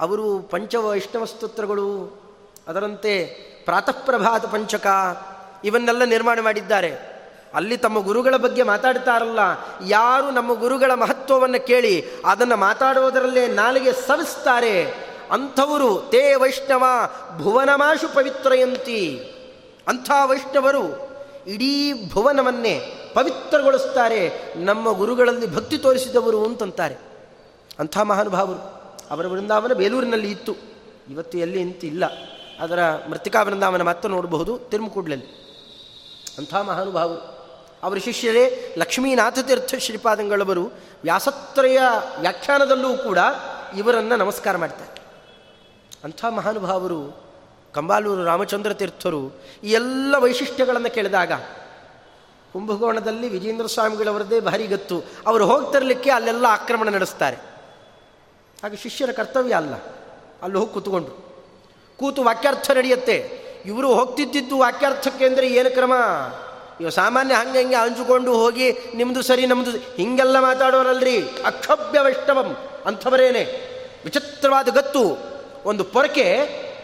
[0.00, 1.86] ಅವರು ಪಂಚವೈಷ್ಣವ ಸ್ತೋತ್ರಗಳು
[2.68, 3.24] ಅದರಂತೆ
[3.64, 4.86] ಪ್ರಾತಃಪ್ರಭಾತ ಪಂಚಕ
[5.66, 7.16] ಇವನ್ನೆಲ್ಲ ನಿರ್ಮಾಣ ಮಾಡಿದ್ದಾರೆ.
[7.54, 9.38] ಅಲ್ಲಿ ತಮ್ಮ ಗುರುಗಳ ಬಗ್ಗೆ ಮಾತಾಡ್ತಾರಲ್ಲ,
[9.86, 14.90] ಯಾರು ನಮ್ಮ ಗುರುಗಳ ಮಹತ್ವವನ್ನು ಕೇಳಿ ಅದನ್ನು ಮಾತಾಡುವುದರಲ್ಲೇ ನಾಲಿಗೆ ಸವಿಸ್ತಾರೆ.
[15.30, 16.84] ಅಂಥವರು ತೇ ವೈಷ್ಣವ
[17.42, 19.18] ಭುವನಮಾಶು ಪವಿತ್ರಯಂತಿ.
[19.88, 21.10] ಅಂಥ ವೈಷ್ಣವರು
[21.46, 22.80] ಇಡೀ ಭುವನವನ್ನೇ
[23.14, 24.52] ಪವಿತ್ರಗೊಳಿಸ್ತಾರೆ.
[24.56, 26.94] ನಮ್ಮ ಗುರುಗಳಲ್ಲಿ ಭಕ್ತಿ ತೋರಿಸಿದವರು ಅಂತಂತಾರೆ.
[27.78, 28.60] ಅಂಥ ಮಹಾನುಭಾವರು.
[29.10, 30.56] ಅವರ ವೃಂದಾವನ ಬೇಲೂರಿನಲ್ಲಿ ಇತ್ತು.
[31.10, 32.04] ಇವತ್ತು ಎಲ್ಲಿ ಇಂತಿಲ್ಲ
[32.60, 32.78] ಅದರ
[33.10, 35.45] ಮೃತಿಕಾ ವೃಂದಾವನ ಮಾತ್ರ ನೋಡಬಹುದು ತಿರುಮುಕೂಡ್ಲಲ್ಲಿ.
[36.38, 37.36] ಅಂಥ ಮಹಾನುಭಾವರು.
[37.82, 40.70] ಅವರ ಶಿಷ್ಯರೇ, ಲಕ್ಷ್ಮೀನಾಥ ತೀರ್ಥ ಶ್ರೀಪಾದಂಗಳವರು
[41.02, 41.78] ವ್ಯಾಸತ್ರಯ
[42.20, 43.18] ವ್ಯಾಖ್ಯಾನದಲ್ಲೂ ಕೂಡ
[43.76, 45.00] ಇವರನ್ನು ನಮಸ್ಕಾರ ಮಾಡ್ತಾರೆ.
[46.04, 47.24] ಅಂಥ ಮಹಾನುಭಾವರು,
[47.74, 51.32] ಕಂಬಾಲೂರು ರಾಮಚಂದ್ರ ತೀರ್ಥರು ಈ ಎಲ್ಲ ವೈಶಿಷ್ಟ್ಯಗಳನ್ನು ಕೇಳಿದಾಗ,
[52.52, 55.02] ಕುಂಭಕೋಣದಲ್ಲಿ ವಿಜೇಂದ್ರ ಸ್ವಾಮಿಗಳವರದೇ ಭಾರಿ ಗತ್ತು.
[55.26, 57.36] ಅವರು ಹೋಗ್ತಿರಲಿಕ್ಕೆ ಅಲ್ಲೆಲ್ಲ ಆಕ್ರಮಣ ನಡೆಸ್ತಾರೆ.
[58.62, 59.74] ಹಾಗೆ ಶಿಷ್ಯರ ಕರ್ತವ್ಯ ಅಲ್ಲ.
[60.42, 61.44] ಅಲ್ಲಿ ಹೋಗಿ ಕೂತ್ಕೊಂಡ್ರು.
[61.98, 63.45] ಕೂತು ವಾಕ್ಯಾರ್ಥ ನಡೆಯುತ್ತೆ.
[63.66, 65.92] ಇವರು ಹೋಗ್ತಿದ್ದಿದ್ದು ವಾಕ್ಯಾರ್ಥಕ್ಕೆ ಅಂದರೆ ಏನು ಕ್ರಮ?
[66.80, 71.16] ಇವ ಸಾಮಾನ್ಯ ಹಂಗೆ ಹಂಗೆ ಅಂಜುಕೊಂಡು ಹೋಗಿ ನಿಮ್ಮದು ಸರಿ ನಮ್ಮದು ಹಿಂಗೆಲ್ಲ ಮಾತಾಡೋರಲ್ರಿ.
[71.46, 72.56] ಅಕ್ಷಭ್ಯ ವೈಷ್ಣವಂ
[72.86, 73.44] ಅಂಥವರೇನೆ.
[74.04, 75.04] ವಿಚಿತ್ರವಾದ ಗತ್ತು.
[75.64, 76.26] ಒಂದು ಪೊರಕೆ,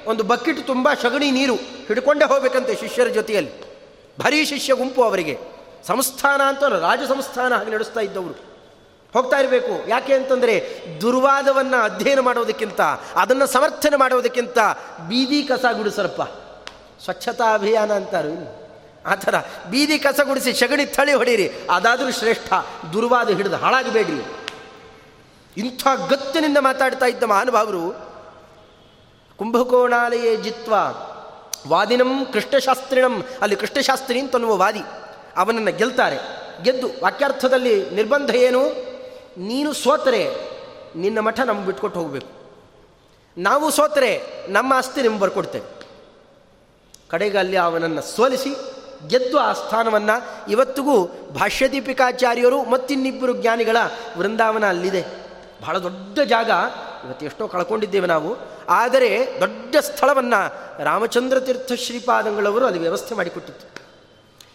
[0.06, 3.52] ಒಂದು ಬಕೆಟ್ ತುಂಬ ಸಗಣಿ ನೀರು ಹಿಡ್ಕೊಂಡೇ ಹೋಗ್ಬೇಕಂತೆ ಶಿಷ್ಯರ ಜೊತೆಯಲ್ಲಿ.
[4.20, 5.38] ಭಾರೀ ಶಿಷ್ಯ ಗುಂಪು ಅವರಿಗೆ.
[5.86, 8.52] ಸಂಸ್ಥಾನ ಅಂತ ರಾಜ ಸಂಸ್ಥಾನ ಹಾಗೆ ನಡೆಸ್ತಾ ಇದ್ದವರು.
[9.12, 9.88] ಹೋಗ್ತಾ ಇರಬೇಕು.
[9.88, 12.80] ಯಾಕೆ ಅಂತಂದರೆ ದುರ್ವಾದವನ್ನು ಅಧ್ಯಯನ ಮಾಡೋದಕ್ಕಿಂತ,
[13.16, 14.58] ಅದನ್ನು ಸಮರ್ಥನೆ ಮಾಡೋದಕ್ಕಿಂತ
[15.08, 16.22] ಬೀದಿ ಕಸ ಗುಡಿಸರಪ್ಪ.
[17.04, 18.62] ಸ್ವಚ್ಛತಾ ಅಭಿಯಾನ ಅಂತಾರು ಇನ್ನು
[19.06, 19.34] ಆ ಥರ
[19.70, 22.52] ಬೀದಿ ಕಸ ಗುಡಿಸಿ ಸಗಣಿ ಥಳಿ ಹೊಡೀರಿ, ಅದಾದರೂ ಶ್ರೇಷ್ಠ,
[22.92, 24.26] ದುರ್ವಾದ ಹಿಡಿದು ಹಾಳಾಗಬೇಡಿ
[25.56, 28.12] ಇಂಥ ಗತ್ತಿನಿಂದ ಮಾತಾಡ್ತಾ ಇದ್ದ ಮಹಾನುಭಾವರು,
[29.36, 30.74] ಕುಂಭಕೋಣಾಲಯೇ ಜಿತ್ವ,
[31.68, 34.82] ವಾದಿನಂ ಕೃಷ್ಣಶಾಸ್ತ್ರಿಣಂ, ಅಲ್ಲಿ ಕೃಷ್ಣಶಾಸ್ತ್ರಿ ಅಂತನ್ನುವ ವಾದಿ,
[35.36, 36.18] ಅವನನ್ನು ಗೆಲ್ತಾರೆ.
[36.62, 38.62] ಗೆದ್ದು, ವಾಕ್ಯಾರ್ಥದಲ್ಲಿ ನಿರ್ಬಂಧ ಏನು?
[39.36, 40.34] ನೀನು ಸೋತರೆ,
[40.96, 42.30] ನಿನ್ನ ಮಠ ನಮ್ಗೆ ಬಿಟ್ಕೊಟ್ಟು ಹೋಗಬೇಕು.
[43.38, 45.71] ನಾವು ಸೋತರೆ, ನಮ್ಮ ಆಸ್ತಿ ನಿಮ್ಗೆ ಬರ್ಕೊಡ್ತೇವೆ.
[47.12, 48.56] ಕಡೆಗೆ ಅಲ್ಲಿ ಅವನನ್ನು ಸೋಲಿಸಿ
[49.06, 51.04] ಗೆದ್ದು ಆ ಸ್ಥಾನವನ್ನು ಇವತ್ತಿಗೂ
[51.34, 53.76] ಭಾಷ್ಯದೀಪಿಕಾಚಾರ್ಯರು ಮತ್ತಿನ್ನಿಬ್ಬರು ಜ್ಞಾನಿಗಳ
[54.18, 55.04] ವೃಂದಾವನ ಅಲ್ಲಿದೆ.
[55.62, 56.50] ಬಹಳ ದೊಡ್ಡ ಜಾಗ.
[57.04, 58.36] ಇವತ್ತು ಎಷ್ಟೋ ಕಳ್ಕೊಂಡಿದ್ದೇವೆ ನಾವು.
[58.68, 60.54] ಆದರೆ ದೊಡ್ಡ ಸ್ಥಳವನ್ನು
[60.84, 63.82] ರಾಮಚಂದ್ರ ತೀರ್ಥ ಶ್ರೀಪಾದಂಗಳವರು ಅಲ್ಲಿ ವ್ಯವಸ್ಥೆ ಮಾಡಿಕೊಟ್ಟಿತ್ತು.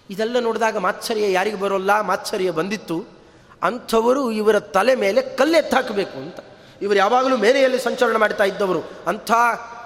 [0.09, 2.01] ಇದೆಲ್ಲ ನೋಡಿದಾಗ ಮಾತ್ಸರ್ಯ ಯಾರಿಗೆ ಬರೋಲ್ಲ?
[2.01, 3.05] ಮಾತ್ಸರ್ಯ ಬಂದಿತ್ತು.
[3.63, 6.37] ಅಂಥವರು ಇವರ ತಲೆ ಮೇಲೆ ಕಲ್ಲೆತ್ತಾಕಬೇಕು ಅಂತ.
[6.81, 8.89] ಇವರು ಯಾವಾಗಲೂ ಮೇರೆಯಲ್ಲಿ ಸಂಚಲನ ಮಾಡ್ತಾ ಇದ್ದವರು.
[9.07, 9.31] ಅಂಥ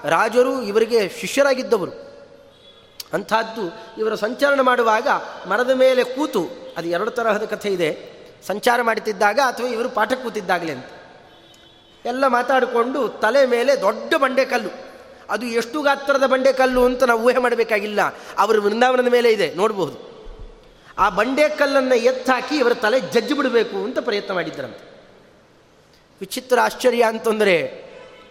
[0.04, 2.11] ರಾಜರು ಇವರಿಗೆ ಶಿಷ್ಯರಾಗಿದ್ದವರು.
[3.13, 3.65] ಅಂಥದ್ದು
[3.98, 5.08] ಇವರು ಸಂಚರಣ ಮಾಡುವಾಗ
[5.48, 7.89] ಮರದ ಮೇಲೆ ಕೂತು, ಅದು ಎರಡು ತರಹದ ಕಥೆ ಇದೆ,
[8.48, 10.86] ಸಂಚಾರ ಮಾಡುತ್ತಿದ್ದಾಗ ಅಥವಾ ಇವರು ಪಾಠ ಕೂತಿದ್ದಾಗಲೇ ಅಂತ.
[12.06, 14.70] ಎಲ್ಲ ಮಾತಾಡಿಕೊಂಡು ತಲೆ ಮೇಲೆ ದೊಡ್ಡ ಬಂಡೆಕಲ್ಲು
[15.30, 18.01] ಅದು ಎಷ್ಟು ಗಾತ್ರದ ಬಂಡೆಕಲ್ಲು ಅಂತ ನಾವು ಊಹೆ ಮಾಡಬೇಕಾಗಿಲ್ಲ.
[18.38, 20.12] ಅವರು ವೃಂದಾವನದ ಮೇಲೆ ಇದೆ ನೋಡಬಹುದು
[20.98, 24.91] ಆ ಬಂಡೆಕಲ್ಲನ್ನು ಎತ್ತಾಕಿ ಇವರ ತಲೆ ಜಜ್ಜಿ ಬಿಡಬೇಕು ಅಂತ ಪ್ರಯತ್ನ ಮಾಡಿದ್ದರಂತೆ
[26.22, 27.56] ವಿಚಿತ್ರ ಆಶ್ಚರ್ಯ ಅಂತಂದರೆ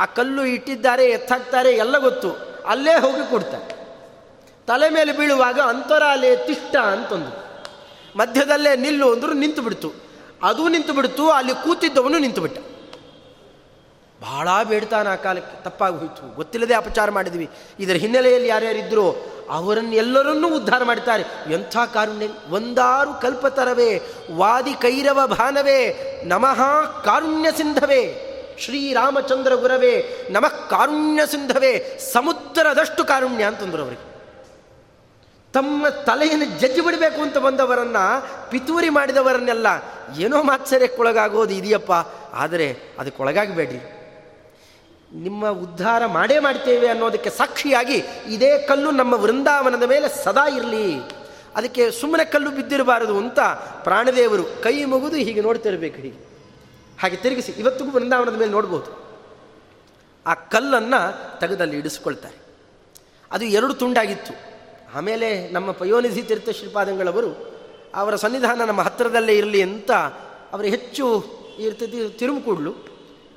[0.00, 2.30] ಆ ಕಲ್ಲು ಇಟ್ಟಿದ್ದಾರೆ, ಎತ್ತಾಕ್ತಾರೆ, ಎಲ್ಲ ಗೊತ್ತು.
[2.66, 3.79] ಅಲ್ಲೇ ಹೋಗಿ ಕೊಡ್ತಾರೆ.
[4.66, 7.50] ತಲೆ ಮೇಲೆ ಬೀಳುವಾಗ ಅಂತರಾಲೆ ತಿಷ್ಟ ಅಂತಂದು.
[8.18, 9.92] ಮಧ್ಯದಲ್ಲೇ ನಿಲ್ಲು ಅಂದರು ನಿಂತು ಬಿಡ್ತು.
[10.42, 12.58] ಅದು ನಿಂತು ಬಿಡ್ತು, ಅಲ್ಲಿ ಕೂತಿದ್ದವನು ನಿಂತು ಬಿಟ್ಟ.
[14.22, 16.34] ಬಹಳ ಬೇಡ್ತಾನ ಆ ಕಾಲಕ್ಕೆ, ತಪ್ಪಾಗಿ ಹೋಯ್ತು.
[16.34, 17.50] ಗೊತ್ತಿಲ್ಲದೆ ಅಪಚಾರ ಮಾಡಿದ್ವಿ.
[17.80, 21.52] ಇದರ ಹಿನ್ನೆಲೆಯಲ್ಲಿ ಯಾರ್ಯಾರಿದ್ದರೂ ಅವರನ್ನು ಎಲ್ಲರನ್ನೂ ಉದ್ಧಾರ ಮಾಡ್ತಾರೆ.
[21.52, 24.02] ಎಂಥ ಕಾರುಣ್ಯ, ಒಂದಾರು ಕಲ್ಪತರವೇ,
[24.34, 26.62] ವಾದಿ ಕೈರವ ಭಾನವೇ, ನಮಃ
[27.02, 28.26] ಕಾರುಣ್ಯ ಸಿಂಧವೇ,
[28.58, 34.09] ಶ್ರೀರಾಮಚಂದ್ರ ಗುರವೇ, ನಮಃ ಕಾರುಣ್ಯ ಸಿಂಧವೇ, ಸಮುದ್ರದಷ್ಟು ಕಾರುಣ್ಯ ಅಂತಂದರು ಅವರಿಗೆ.
[35.52, 37.96] ತಮ್ಮ ತಲೆಯನ್ನು ಜಜ್ಜಿ ಬಿಡಬೇಕು ಅಂತ ಬಂದವರನ್ನ
[38.50, 39.66] ಪಿತೂರಿ ಮಾಡಿದವರನ್ನೆಲ್ಲ
[40.18, 41.92] ಏನೋ ಮಾತ್ಸರ್ಯಕ್ಕೊಳಗಾಗೋದು ಇದೆಯಪ್ಪ.
[42.32, 44.00] ಆದರೆ ಅದಕ್ಕೊಳಗಾಗಬೇಡ್ರಿ.
[45.14, 50.94] ನಿಮ್ಮ ಉದ್ಧಾರ ಮಾಡೇ ಮಾಡ್ತೇವೆ ಅನ್ನೋದಕ್ಕೆ ಸಾಕ್ಷಿಯಾಗಿ ಇದೇ ಕಲ್ಲು ನಮ್ಮ ವೃಂದಾವನದ ಮೇಲೆ ಸದಾ ಇರಲಿ.
[51.56, 53.40] ಅದಕ್ಕೆ ಸುಮ್ಮನೆ ಕಲ್ಲು ಬಿದ್ದಿರಬಾರದು ಅಂತ
[53.84, 56.30] ಪ್ರಾಣದೇವರು ಕೈ ಮುಗಿದು ಹೀಗೆ ನೋಡ್ತಿರಬೇಕು ಹೀಗೆ.
[57.00, 59.00] ಹಾಗೆ ತಿರುಗಿಸಿ, ಇವತ್ತಿಗೂ ವೃಂದಾವನದ ಮೇಲೆ ನೋಡ್ಬೋದು.
[60.26, 62.36] ಆ ಕಲ್ಲನ್ನು ತೆಗೆದಲ್ಲಿ ಇಡಿಸ್ಕೊಳ್ತಾರೆ.
[63.32, 64.49] ಅದು ಎರಡು ತುಂಡಾಗಿತ್ತು.
[64.94, 67.50] ಆಮೇಲೆ ನಮ್ಮ ಪಯೋನಿಧಿ ತೀರ್ಥ ಶ್ರೀಪಾದಂಗಳವರು
[67.94, 69.90] ಅವರ ಸನ್ನಿಧಾನ ನಮ್ಮ ಹತ್ತಿರದಲ್ಲೇ ಇರಲಿ ಅಂತ
[70.52, 71.24] ಅವರು ಹೆಚ್ಚು
[71.58, 72.90] ಇರ್ತದೆ ತಿರುಮುಕೂಡ್ಲು.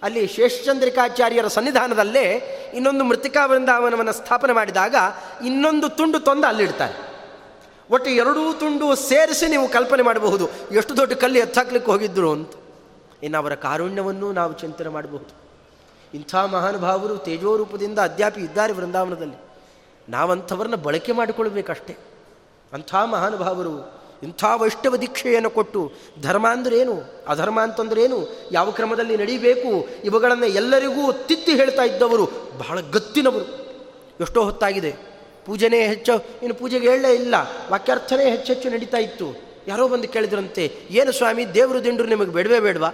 [0.04, 2.24] ಅಲ್ಲಿ ಶೇಷಚಂದ್ರಿಕಾಚಾರ್ಯರ ಸನ್ನಿಧಾನದಲ್ಲೇ
[2.74, 4.96] ಇನ್ನೊಂದು ಮೃತಿಕಾ ವೃಂದಾವನವನ್ನು ಸ್ಥಾಪನೆ ಮಾಡಿದಾಗ
[5.46, 7.14] ಇನ್ನೊಂದು ತುಂಡು ತೊಂದು ಅಲ್ಲಿಡ್ತಾರೆ.
[7.92, 10.50] ಒಟ್ಟು ಎರಡೂ ತುಂಡು ಸೇರಿಸಿ ನೀವು ಕಲ್ಪನೆ ಮಾಡಬಹುದು.
[10.72, 12.52] ಎಷ್ಟು ದೊಡ್ಡ ಕಲ್ಲಿ ಎತ್ತಾಕ್ಲಿಕ್ಕೆ ಹೋಗಿದ್ದರು ಅಂತ.
[13.24, 15.44] ಇನ್ನು ಅವರ ಕಾರುಣ್ಯವನ್ನು ನಾವು ಚಿಂತನೆ ಮಾಡಬಹುದು.
[16.14, 19.53] ಇಂಥ ಮಹಾನುಭಾವರು ತೇಜೋರೂಪದಿಂದ ಅದ್ಯಾಪಿ ಇದ್ದಾರೆ ವೃಂದಾವನದಲ್ಲಿ.
[20.10, 21.98] ನಾವಂಥವ್ರನ್ನ ಬಳಕೆ ಮಾಡಿಕೊಳ್ಬೇಕಷ್ಟೇ.
[22.74, 25.92] ಅಂಥ ಮಹಾನುಭಾವರು ಇಂಥ ವೈಷ್ಣವ ದೀಕ್ಷೆಯನ್ನು ಕೊಟ್ಟು
[26.22, 32.26] ಧರ್ಮ ಅಂದ್ರೇನು ಅಧರ್ಮ ಅಂತಂದ್ರೇನು ಯಾವ ಕ್ರಮದಲ್ಲಿ ನಡೀಬೇಕು, ಇವುಗಳನ್ನು ಎಲ್ಲರಿಗೂ ತಿತ್ತಿ ಹೇಳ್ತಾ ಇದ್ದವರು
[32.58, 33.46] ಬಹಳ ಗತ್ತಿನವರು.
[34.20, 34.92] ಎಷ್ಟೋ ಹೊತ್ತಾಗಿದೆ.
[35.46, 37.36] ಪೂಜೆನೇ ಹೆಚ್ಚು, ಇನ್ನು ಪೂಜೆಗೆ ಹೇಳಲೇ ಇಲ್ಲ,
[37.70, 39.28] ವಾಕ್ಯಾರ್ಥನೇ ಹೆಚ್ಚೆಚ್ಚು ನಡೀತಾ ಇತ್ತು.
[39.68, 42.90] ಯಾರೋ ಬಂದು ಕೇಳಿದ್ರಂತೆ, ಏನು ಸ್ವಾಮಿ, ದೇವರು ದಿಂಡ್ರು ನಿಮಗೆ ಬೇಡವೇ ಬೇಡವಾ?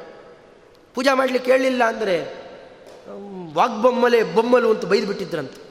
[0.93, 2.15] ಪೂಜಾ ಮಾಡಲಿಕ್ಕೆ ಹೇಳಲಿಲ್ಲ ಅಂದರೆ
[3.53, 5.68] ವಾಗ್ಬೊಮ್ಮಲೆ, ಬೊಮ್ಮಲು ಅಂತ ಬೈದು ಬಿಟ್ಟಿದ್ರಂತೆ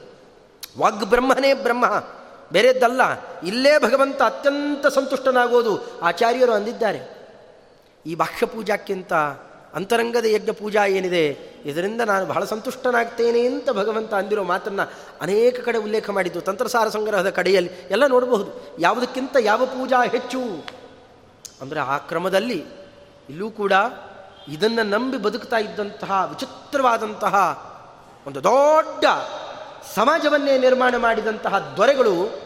[0.79, 1.85] ವಾಗ್ ಬ್ರಹ್ಮನೇ ಬ್ರಹ್ಮ.
[2.51, 3.01] ಬೇರೆದ್ದಲ್ಲ.
[3.43, 7.01] ಇಲ್ಲೇ ಭಗವಂತ ಅತ್ಯಂತ ಸಂತುಷ್ಟನಾಗೋದು ಆಚಾರ್ಯರು ಅಂದಿದ್ದಾರೆ.
[8.05, 9.13] ಈ ಬಾಹ್ಯ ಪೂಜಾಕ್ಕಿಂತ
[9.73, 11.25] ಅಂತರಂಗದ ಯಜ್ಞ ಪೂಜಾ ಏನಿದೆ,
[11.65, 16.41] ಇದರಿಂದ ನಾನು ಬಹಳ ಸಂತುಷ್ಟನಾಗ್ತೇನೆ ಅಂತ ಭಗವಂತ ಅಂದಿರೋ ಮಾತನ್ನು ಅನೇಕ ಕಡೆ ಉಲ್ಲೇಖ ಮಾಡಿದ್ದು.
[16.41, 18.75] ತಂತ್ರಸಾರ ಸಂಗ್ರಹದ ಕಡೆಯಲ್ಲಿ ಎಲ್ಲ ನೋಡಬಹುದು.
[18.79, 20.41] ಯಾವುದಕ್ಕಿಂತ ಯಾವ ಪೂಜಾ ಹೆಚ್ಚು?
[21.61, 22.65] ಅಂದರೆ ಆ ಕ್ರಮದಲ್ಲಿ
[23.29, 23.73] ಇಲ್ಲೂ ಕೂಡ
[24.47, 27.35] ಇದನ್ನು ನಂಬಿ ಬದುಕ್ತಾ ಇದ್ದಂತಹ ವಿಚಿತ್ರವಾದಂತಹ
[28.27, 29.05] ಒಂದು ದೊಡ್ಡ
[29.95, 32.39] ಸಮಾಜವನ್ನೇ ನಿರ್ಮಾಣ ಮಾಡಿದಂತಹ ದೊರೆಗಳು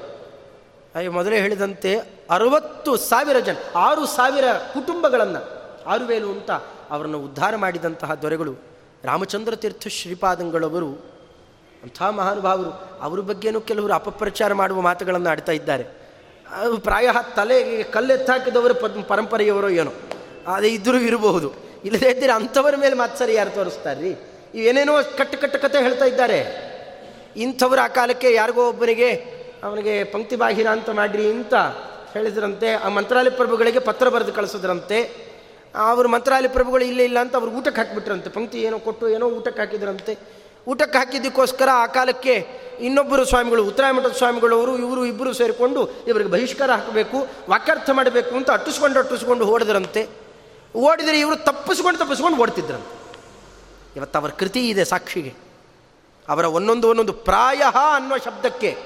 [1.12, 1.98] ಮೊದಲೇ ಹೇಳಿದಂತೆ
[2.30, 6.52] ಅರವತ್ತು ಸಾವಿರ ಜನ, ಆರು ಸಾವಿರ ಕುಟುಂಬಗಳನ್ನು ಆರುವೇಲು ಅಂತ
[6.90, 8.56] ಅವರನ್ನು ಉದ್ಧಾರ ಮಾಡಿದಂತಹ ದೊರೆಗಳು.
[9.04, 10.88] ರಾಮಚಂದ್ರ ತೀರ್ಥ ಶ್ರೀಪಾದಂಗಳವರು,
[11.84, 15.84] ಅಂಥ ಮಹಾನುಭಾವರು, ಅವರ ಬಗ್ಗೆನೂ ಕೆಲವರು ಅಪಪ್ರಚಾರ ಮಾಡುವ ಮಾತುಗಳನ್ನು ಆಡ್ತಾ ಇದ್ದಾರೆ.
[16.78, 19.92] ಪ್ರಾಯ ತಲೆಗೆ ಕಲ್ಲೆತ್ತಾಕಿದವರು ಪದ್, ಪರಂಪರೆಯವರೋ ಏನೋ.
[20.54, 21.54] ಅದೇ ಇದ್ದರೂ ಇರಬಹುದು.
[21.86, 24.16] ಇಲ್ಲದೇ ಇದ್ದರೆ ಅಂಥವರ ಮೇಲೆ ಮಾತ್ಸರಿ ಯಾರು ತೋರಿಸ್ತಾರೆ ರೀ
[24.60, 26.73] ಏನೇನೋ ಕಟ್ಟು ಹೇಳ್ತಾ ಇದ್ದಾರೆ.
[27.38, 29.14] ಇಂಥವ್ರು ಆ ಕಾಲಕ್ಕೆ ಯಾರಿಗೋ ಒಬ್ಬನಿಗೆ
[29.64, 31.54] ಅವನಿಗೆ ಪಂಕ್ತಿ ಬಾಹಿರ ಅಂತ ಮಾಡಿರಿ ಅಂತ
[32.14, 35.12] ಹೇಳಿದ್ರಂತೆ, ಆ ಮಂತ್ರಾಲಯ ಪ್ರಭುಗಳಿಗೆ ಪತ್ರ ಬರೆದು ಕಳಿಸಿದ್ರಂತೆ,
[35.76, 40.18] ಅವರು ಮಂತ್ರಾಲಯ ಪ್ರಭುಗಳು ಇಲ್ಲೇ ಇಲ್ಲ ಅಂತ ಅವ್ರು ಊಟಕ್ಕೆ ಹಾಕಿಬಿಟ್ರಂತೆ, ಪಂಕ್ತಿ ಏನೋ ಕೊಟ್ಟು ಏನೋ ಊಟಕ್ಕೆ ಹಾಕಿದ್ರಂತೆ.
[40.68, 42.48] ಊಟಕ್ಕೆ ಹಾಕಿದ್ದಕ್ಕೋಸ್ಕರ ಆ ಕಾಲಕ್ಕೆ
[42.80, 49.00] ಇನ್ನೊಬ್ಬರು ಸ್ವಾಮಿಗಳು ಉತ್ತರಾಯ ಮಠದ ಸ್ವಾಮಿಗಳವರು ಇವರು ಇಬ್ಬರು ಸೇರಿಕೊಂಡು ಇವರಿಗೆ ಬಹಿಷ್ಕಾರ ಹಾಕಬೇಕು, ವಾಕ್ಯಾರ್ಥ ಮಾಡಬೇಕು ಅಂತ ಅಟ್ಟಿಸ್ಕೊಂಡು
[49.00, 50.08] ಅಟ್ಟಿಸ್ಕೊಂಡು ಓಡಿದ್ರಂತೆ.
[50.76, 53.20] ಓಡಿದರೆ ಇವರು ತಪ್ಪಿಸ್ಕೊಂಡು ತಪ್ಪಿಸ್ಕೊಂಡು ಓಡ್ತಿದ್ರಂತೆ.
[53.96, 55.53] ಇವತ್ತು ಅವರ ಕೃತಿ ಇದೆ ಸಾಕ್ಷಿಗೆ.
[56.30, 57.62] ಅವರ ಒಂದೊಂದು ಒಂದೊಂದು ಪ್ರಾಯ
[57.96, 58.78] ಅನ್ನುವ ಶಬ್ದಕ್ಕೆ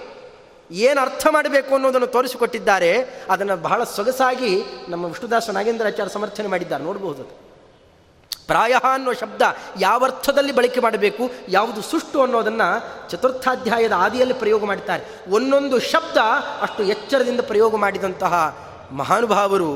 [0.71, 2.91] ಏನು ಅರ್ಥ ಮಾಡಬೇಕು ಅನ್ನೋದನ್ನು ತೋರಿಸಿಕೊಟ್ಟಿದ್ದಾರೆ.
[3.29, 6.83] ಅದನ್ನು ಬಹಳ ಸೊಗಸಾಗಿ ನಮ್ಮ ವಿಷ್ಣುದಾಸ ನಾಗೇಂದ್ರಾಚಾರ್ಯ ಸಮರ್ಥನೆ ಮಾಡಿದ್ದಾರೆ.
[6.83, 7.23] ನೋಡಬಹುದು
[8.47, 9.41] ಪ್ರಾಯ ಅನ್ನೋ ಶಬ್ದ
[9.79, 16.17] ಯಾವ ಅರ್ಥದಲ್ಲಿ ಬಳಕೆ ಮಾಡಬೇಕು, ಯಾವುದು ಸುಷ್ಟು ಅನ್ನೋದನ್ನು ಚತುರ್ಥಾಧ್ಯಾಯದ ಆದಿಯಲ್ಲಿ ಪ್ರಯೋಗ ಮಾಡ್ತಾರೆ ಒಂದೊಂದು ಶಬ್ದ
[16.61, 18.57] ಅಷ್ಟು ಎಚ್ಚರದಿಂದ ಪ್ರಯೋಗ ಮಾಡಿದಂತಹ
[18.91, 19.71] ಮಹಾನುಭಾವರು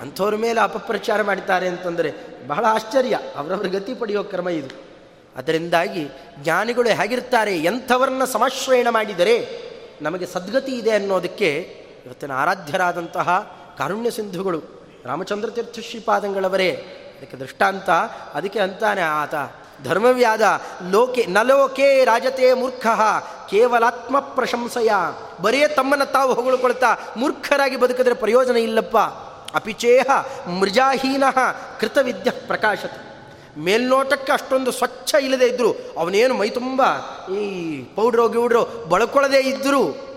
[0.00, 2.12] ಅಂಥವ್ರ ಮೇಲೆ ಅಪಪ್ರಚಾರ ಮಾಡಿದ್ದಾರೆ ಅಂತಂದರೆ
[2.46, 3.18] ಬಹಳ ಆಶ್ಚರ್ಯ.
[3.36, 4.89] ಅವರವರ ಗತಿ ಪಡೆಯೋ ಕ್ರಮ ಇದು.
[5.36, 9.60] ಅದರಿಂದಾಗಿ ಜ್ಞಾನಿಗಳು ಹೇಗಿರ್ತಾರೆ, ಎಂಥವರನ್ನ ಸಮಾಶ್ರಯಣ ಮಾಡಿದರೆ
[10.02, 11.54] ನಮಗೆ ಸದ್ಗತಿ ಇದೆ ಅನ್ನೋದಕ್ಕೆ
[12.06, 14.62] ಇವತ್ತಿನ ಆರಾಧ್ಯರಾದಂತಹ ಕಾರುಣ್ಯ ಸಿಂಧುಗಳು,
[15.04, 16.70] ರಾಮಚಂದ್ರ ತೀರ್ಥ ಶ್ರೀಪಾದಂಗಳವರೇ
[17.18, 17.90] ಅದಕ್ಕೆ ದೃಷ್ಟಾಂತ,
[18.34, 19.34] ಅದಕ್ಕೆ ಅಂತಾನೆ ಆತ,
[19.84, 20.42] ಧರ್ಮವ್ಯಾದ,
[20.90, 22.86] ಲೋಕೆ, ನಲೋಕೆ ರಾಜತೆ ಮೂರ್ಖ,
[23.50, 24.92] ಕೇವಲಾತ್ಮ ಪ್ರಶಂಸೆಯ,
[25.40, 28.96] ಬರೇ ತಮ್ಮನ್ನು ತಾವು ಹೊಗಳ್ಕೊಳ್ತಾ ಮೂರ್ಖರಾಗಿ ಬದುಕಿದ್ರೆ ಪ್ರಯೋಜನ ಇಲ್ಲಪ್ಪ,
[29.54, 30.04] ಅಪಿಚೇಹ
[30.48, 31.24] ಮೃಜಾಹೀನ
[31.80, 33.09] ಕೃತವಿದ್ಯ ಪ್ರಕಾಶತೆ.
[33.58, 36.82] ಮೇಲ್ನೋಟಕ್ಕೆ ಅಷ್ಟೊಂದು ಸ್ವಚ್ಛ ಇಲ್ಲದೆ ಇದ್ದರು ಅವನೇನು ಮೈ ತುಂಬ,
[37.34, 40.10] ಈ ಪೌಡ್ರೋ ಗಿೌಡ್ರೋ ಬಳಕೊಳ್ಳದೇ ಇದ್ದರು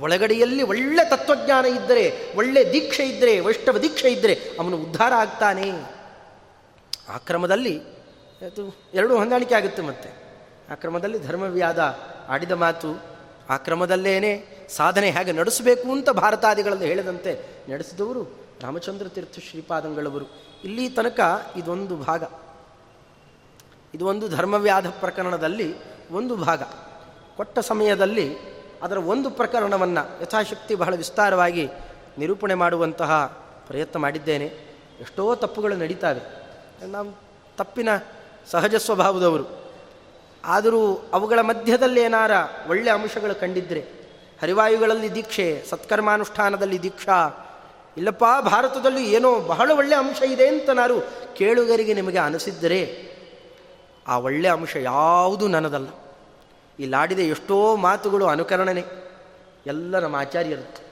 [0.00, 5.70] ಒಳಗಡೆಯಲ್ಲಿ ಒಳ್ಳೆ ತತ್ವಜ್ಞಾನ ಇದ್ದರೆ, ಒಳ್ಳೆ ದೀಕ್ಷೆ ಇದ್ದರೆ, ವೈಷ್ಣವ ದೀಕ್ಷೆ ಇದ್ದರೆ ಅವನು ಉದ್ಧಾರ ಆಗ್ತಾನೆ.
[7.08, 7.80] ಆ ಕ್ರಮದಲ್ಲಿ
[8.46, 10.08] ಅದು ಎರಡೂ ಹೊಂದಾಣಿಕೆ ಆಗುತ್ತೆ ಮತ್ತೆ.
[10.70, 13.02] ಆ ಕ್ರಮದಲ್ಲಿ ಧರ್ಮವ್ಯಾದ ಆಡಿದ ಮಾತು
[13.50, 18.22] ಆ ಕ್ರಮದಲ್ಲೇನೆ ಸಾಧನೆ ಹೇಗೆ ನಡೆಸಬೇಕು ಅಂತ ಭಾರತಾದಿಗಳಲ್ಲಿ ಹೇಳಿದಂತೆ ನಡೆಸಿದವರು
[18.62, 20.24] ರಾಮಚಂದ್ರ ತೀರ್ಥ ಶ್ರೀಪಾದಂಗಳವರು.
[20.64, 21.20] ಇಲ್ಲಿ ತನಕ
[21.56, 22.24] ಇದೊಂದು ಭಾಗ.
[23.94, 25.74] ಇದು ಒಂದು ಧರ್ಮವ್ಯಾಧ ಪ್ರಕರಣದಲ್ಲಿ
[26.10, 26.62] ಒಂದು ಭಾಗ.
[27.36, 28.36] ಕೊಟ್ಟ ಸಮಯದಲ್ಲಿ
[28.82, 31.68] ಅದರ ಒಂದು ಪ್ರಕರಣವನ್ನು ಯಥಾಶಕ್ತಿ ಬಹಳ ವಿಸ್ತಾರವಾಗಿ
[32.18, 34.44] ನಿರೂಪಣೆ ಮಾಡುವಂತಹ ಪ್ರಯತ್ನ ಮಾಡಿದ್ದೇನೆ.
[35.00, 36.20] ಎಷ್ಟೋ ತಪ್ಪುಗಳು ನಡೀತಾವೆ.
[36.86, 37.18] ನಾವು
[37.58, 37.88] ತಪ್ಪಿನ
[38.50, 39.62] ಸಹಜ ಸ್ವಭಾವದವರು.
[40.44, 42.30] ಆದರೂ ಅವುಗಳ ಮಧ್ಯದಲ್ಲಿ ಏನಾರ
[42.68, 43.80] ಒಳ್ಳೆ ಅಂಶಗಳು ಕಂಡಿದ್ದರೆ
[44.42, 47.48] ಹರಿವಾಯುಗಳಲ್ಲಿ ದೀಕ್ಷೆ, ಸತ್ಕರ್ಮಾನುಷ್ಠಾನದಲ್ಲಿ ದೀಕ್ಷಾ,
[47.96, 51.00] ಇಲ್ಲಪ್ಪ ಭಾರತದಲ್ಲಿ ಏನೋ ಬಹಳ ಒಳ್ಳೆಯ ಅಂಶ ಇದೆ ಅಂತ ನಾನು
[51.34, 53.11] ಕೇಳುಗರಿಗೆ ನಿಮಗೆ ಅನಿಸಿದ್ದರೆ
[54.08, 55.88] ಆ ಒಳ್ಳೆಯ ಅಂಶ ಯಾವುದೂ ನನ್ನದಲ್ಲ.
[56.78, 58.84] ಇಲ್ಲಾಡಿದ ಎಷ್ಟೋ ಮಾತುಗಳು ಅನುಕರಣನೆ.
[59.66, 60.82] ಎಲ್ಲ ನಮ್ಮ ಆಚಾರ್ಯರು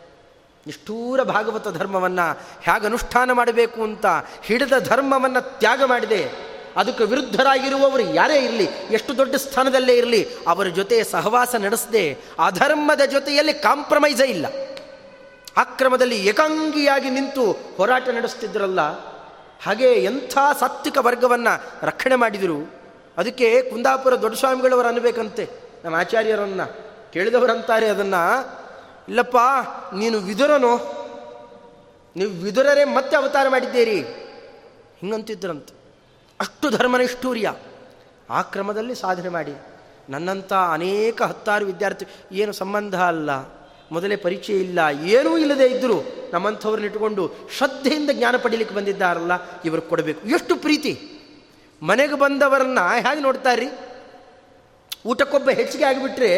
[0.66, 4.07] ನಿಷ್ಠೂರ ಭಾಗವತ ಧರ್ಮವನ್ನು ಹೇಗೆ ಅನುಷ್ಠಾನ ಮಾಡಬೇಕು ಅಂತ
[4.42, 6.51] ಹಿಡಿದ ಧರ್ಮವನ್ನು ತ್ಯಾಗ ಮಾಡಿದೆ.
[6.77, 12.18] ಅದಕ್ಕೆ ವಿರುದ್ಧರಾಗಿರುವವರು ಯಾರೇ ಇರಲಿ, ಎಷ್ಟು ದೊಡ್ಡ ಸ್ಥಾನದಲ್ಲೇ ಇರಲಿ, ಅವರ ಜೊತೆ ಸಹವಾಸ ನಡೆಸದೆ.
[12.46, 14.46] ಅಧರ್ಮದ ಜೊತೆಯಲ್ಲಿ ಕಾಂಪ್ರಮೈಸೇ ಇಲ್ಲ.
[15.57, 18.81] ಅಕ್ರಮದಲ್ಲಿ ಏಕಾಂಗಿಯಾಗಿ ನಿಂತು ಹೋರಾಟ ನಡೆಸ್ತಿದ್ರಲ್ಲ,
[19.62, 22.80] ಹಾಗೆ ಎಂಥ ಸಾತ್ವಿಕ ವರ್ಗವನ್ನು ರಕ್ಷಣೆ ಮಾಡಿದರು.
[23.21, 25.49] ಅದಕ್ಕೆ ಕುಂದಾಪುರ ದೊಡ್ಡ ಸ್ವಾಮಿಗಳವರು ಅನ್ನಬೇಕಂತೆ.
[25.85, 26.77] ನಮ್ಮ ಆಚಾರ್ಯರನ್ನು
[27.13, 28.51] ಕೇಳಿದವರಂತಾರೆ ಅದನ್ನು.
[29.09, 29.37] ಇಲ್ಲಪ್ಪ,
[29.95, 30.77] ನೀನು ವಿದುರನು.
[32.17, 34.01] ನೀವು ವಿದುರರೇ ಮತ್ತೆ ಅವತಾರ ಮಾಡಿದ್ದೀರಿ.
[35.01, 35.75] ಹಿಂಗಂತಿದ್ರಂತೆ.
[36.41, 37.55] ಅಷ್ಟು ಧರ್ಮನಿಷ್ಠೂರ್ಯ.
[38.31, 39.55] ಆ ಕ್ರಮದಲ್ಲಿ ಸಾಧನೆ ಮಾಡಿ.
[40.09, 43.31] ನನ್ನಂಥ ಅನೇಕ ಹತ್ತಾರು ವಿದ್ಯಾರ್ಥಿ, ಏನು ಸಂಬಂಧ ಅಲ್ಲ.
[43.93, 44.79] ಮೊದಲೇ ಪರಿಚಯ ಇಲ್ಲ.
[45.03, 45.95] ಏನೂ ಇಲ್ಲದೆ ಇದ್ದರೂ
[46.33, 49.33] ನಮ್ಮಂಥವ್ರನ್ನ ಇಟ್ಟುಕೊಂಡು ಶ್ರದ್ಧೆಯಿಂದ ಜ್ಞಾನ ಪಡೀಲಿಕ್ಕೆ ಬಂದಿದ್ದಾರಲ್ಲ
[49.65, 50.29] ಇವರು ಕೊಡಬೇಕು.
[50.29, 51.17] ಎಷ್ಟು ಪ್ರೀತಿ.
[51.83, 53.69] ಮನೆಗೆ ಬಂದವರನ್ನ ಹೇಗೆ ನೋಡ್ತಾರ್ರಿ?
[55.07, 56.31] ಊಟಕ್ಕೊಬ್ಬ ಹೆಚ್ಚಿಗೆ ಆಗಿಬಿಟ್ರೆ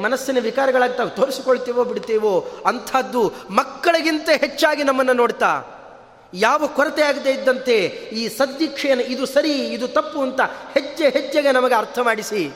[0.00, 5.62] ಮನಸ್ಸಿನ ವಿಕಾರಗಳಾಗ್ತಾವೆ ತೋರಿಸಿಕೊಳ್ತೀವೋ ಬಿಡ್ತೀವೋ ಅಂಥದ್ದು ಮಕ್ಕಳಿಗಿಂತ ಹೆಚ್ಚಾಗಿ ನಮ್ಮನ್ನು ನೋಡ್ತಾ.
[6.34, 7.76] ಯಾವ ಕೊರತೆ ಆಗದೆ ಇದ್ದಂತೆ
[8.12, 12.52] ಈ ಸದ್ದೀಕ್ಷೆಯನ್ನು ಇದು ಸರಿ, ಇದು ತಪ್ಪು ಅಂತ ಹೆಜ್ಜೆ ಹೆಜ್ಜೆಗೆ ನಮಗೆ ಅರ್ಥ ಮಾಡಿಸಿ.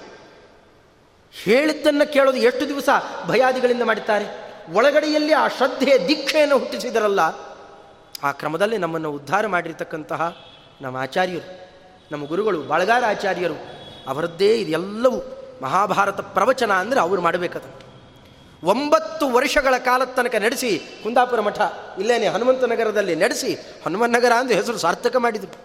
[1.42, 2.88] ಹೇಳಿದ್ದನ್ನು ಕೇಳೋದು ಎಷ್ಟು ದಿವಸ
[3.26, 4.24] ಭಯಾದಿಗಳಿಂದ ಮಾಡುತ್ತಾರೆ
[4.72, 7.20] ಒಳಗಡೆಯಲ್ಲಿ ಆ ಶ್ರದ್ಧೆ ದೀಕ್ಷೆಯನ್ನು ಹುಟ್ಟಿಸಿದರಲ್ಲ.
[8.22, 10.36] ಆ ಕ್ರಮದಲ್ಲಿ ನಮ್ಮನ್ನು ಉದ್ಧಾರ ಮಾಡಿರ್ತಕ್ಕಂತಹ
[10.80, 11.63] ನಮ್ಮ ಆಚಾರ್ಯರು.
[12.12, 13.56] ನಮ್ಮ ಗುರುಗಳು ಬಳಗಾರಾಚಾರ್ಯರು,
[14.08, 15.18] ಅವರದ್ದೇ ಇದೆಲ್ಲವೂ
[15.62, 17.68] ಮಹಾಭಾರತ ಪ್ರವಚನ ಅಂದರೆ ಅವರು ಮಾಡಬೇಕದು.
[18.62, 20.70] ಒಂಬತ್ತು ವರ್ಷಗಳ ಕಾಲ ತನಕ ನಡೆಸಿ
[21.02, 21.60] ಕುಂದಾಪುರ ಮಠ,
[21.98, 23.50] ಇಲ್ಲೇನೆ ಹನುಮಂತ ನಗರದಲ್ಲಿ ನಡೆಸಿ,
[23.84, 25.58] ಹನುಮಂತ ನಗರ ಅಂದರೆ ಹೆಸರು ಸಾರ್ಥಕ ಮಾಡಿದರು.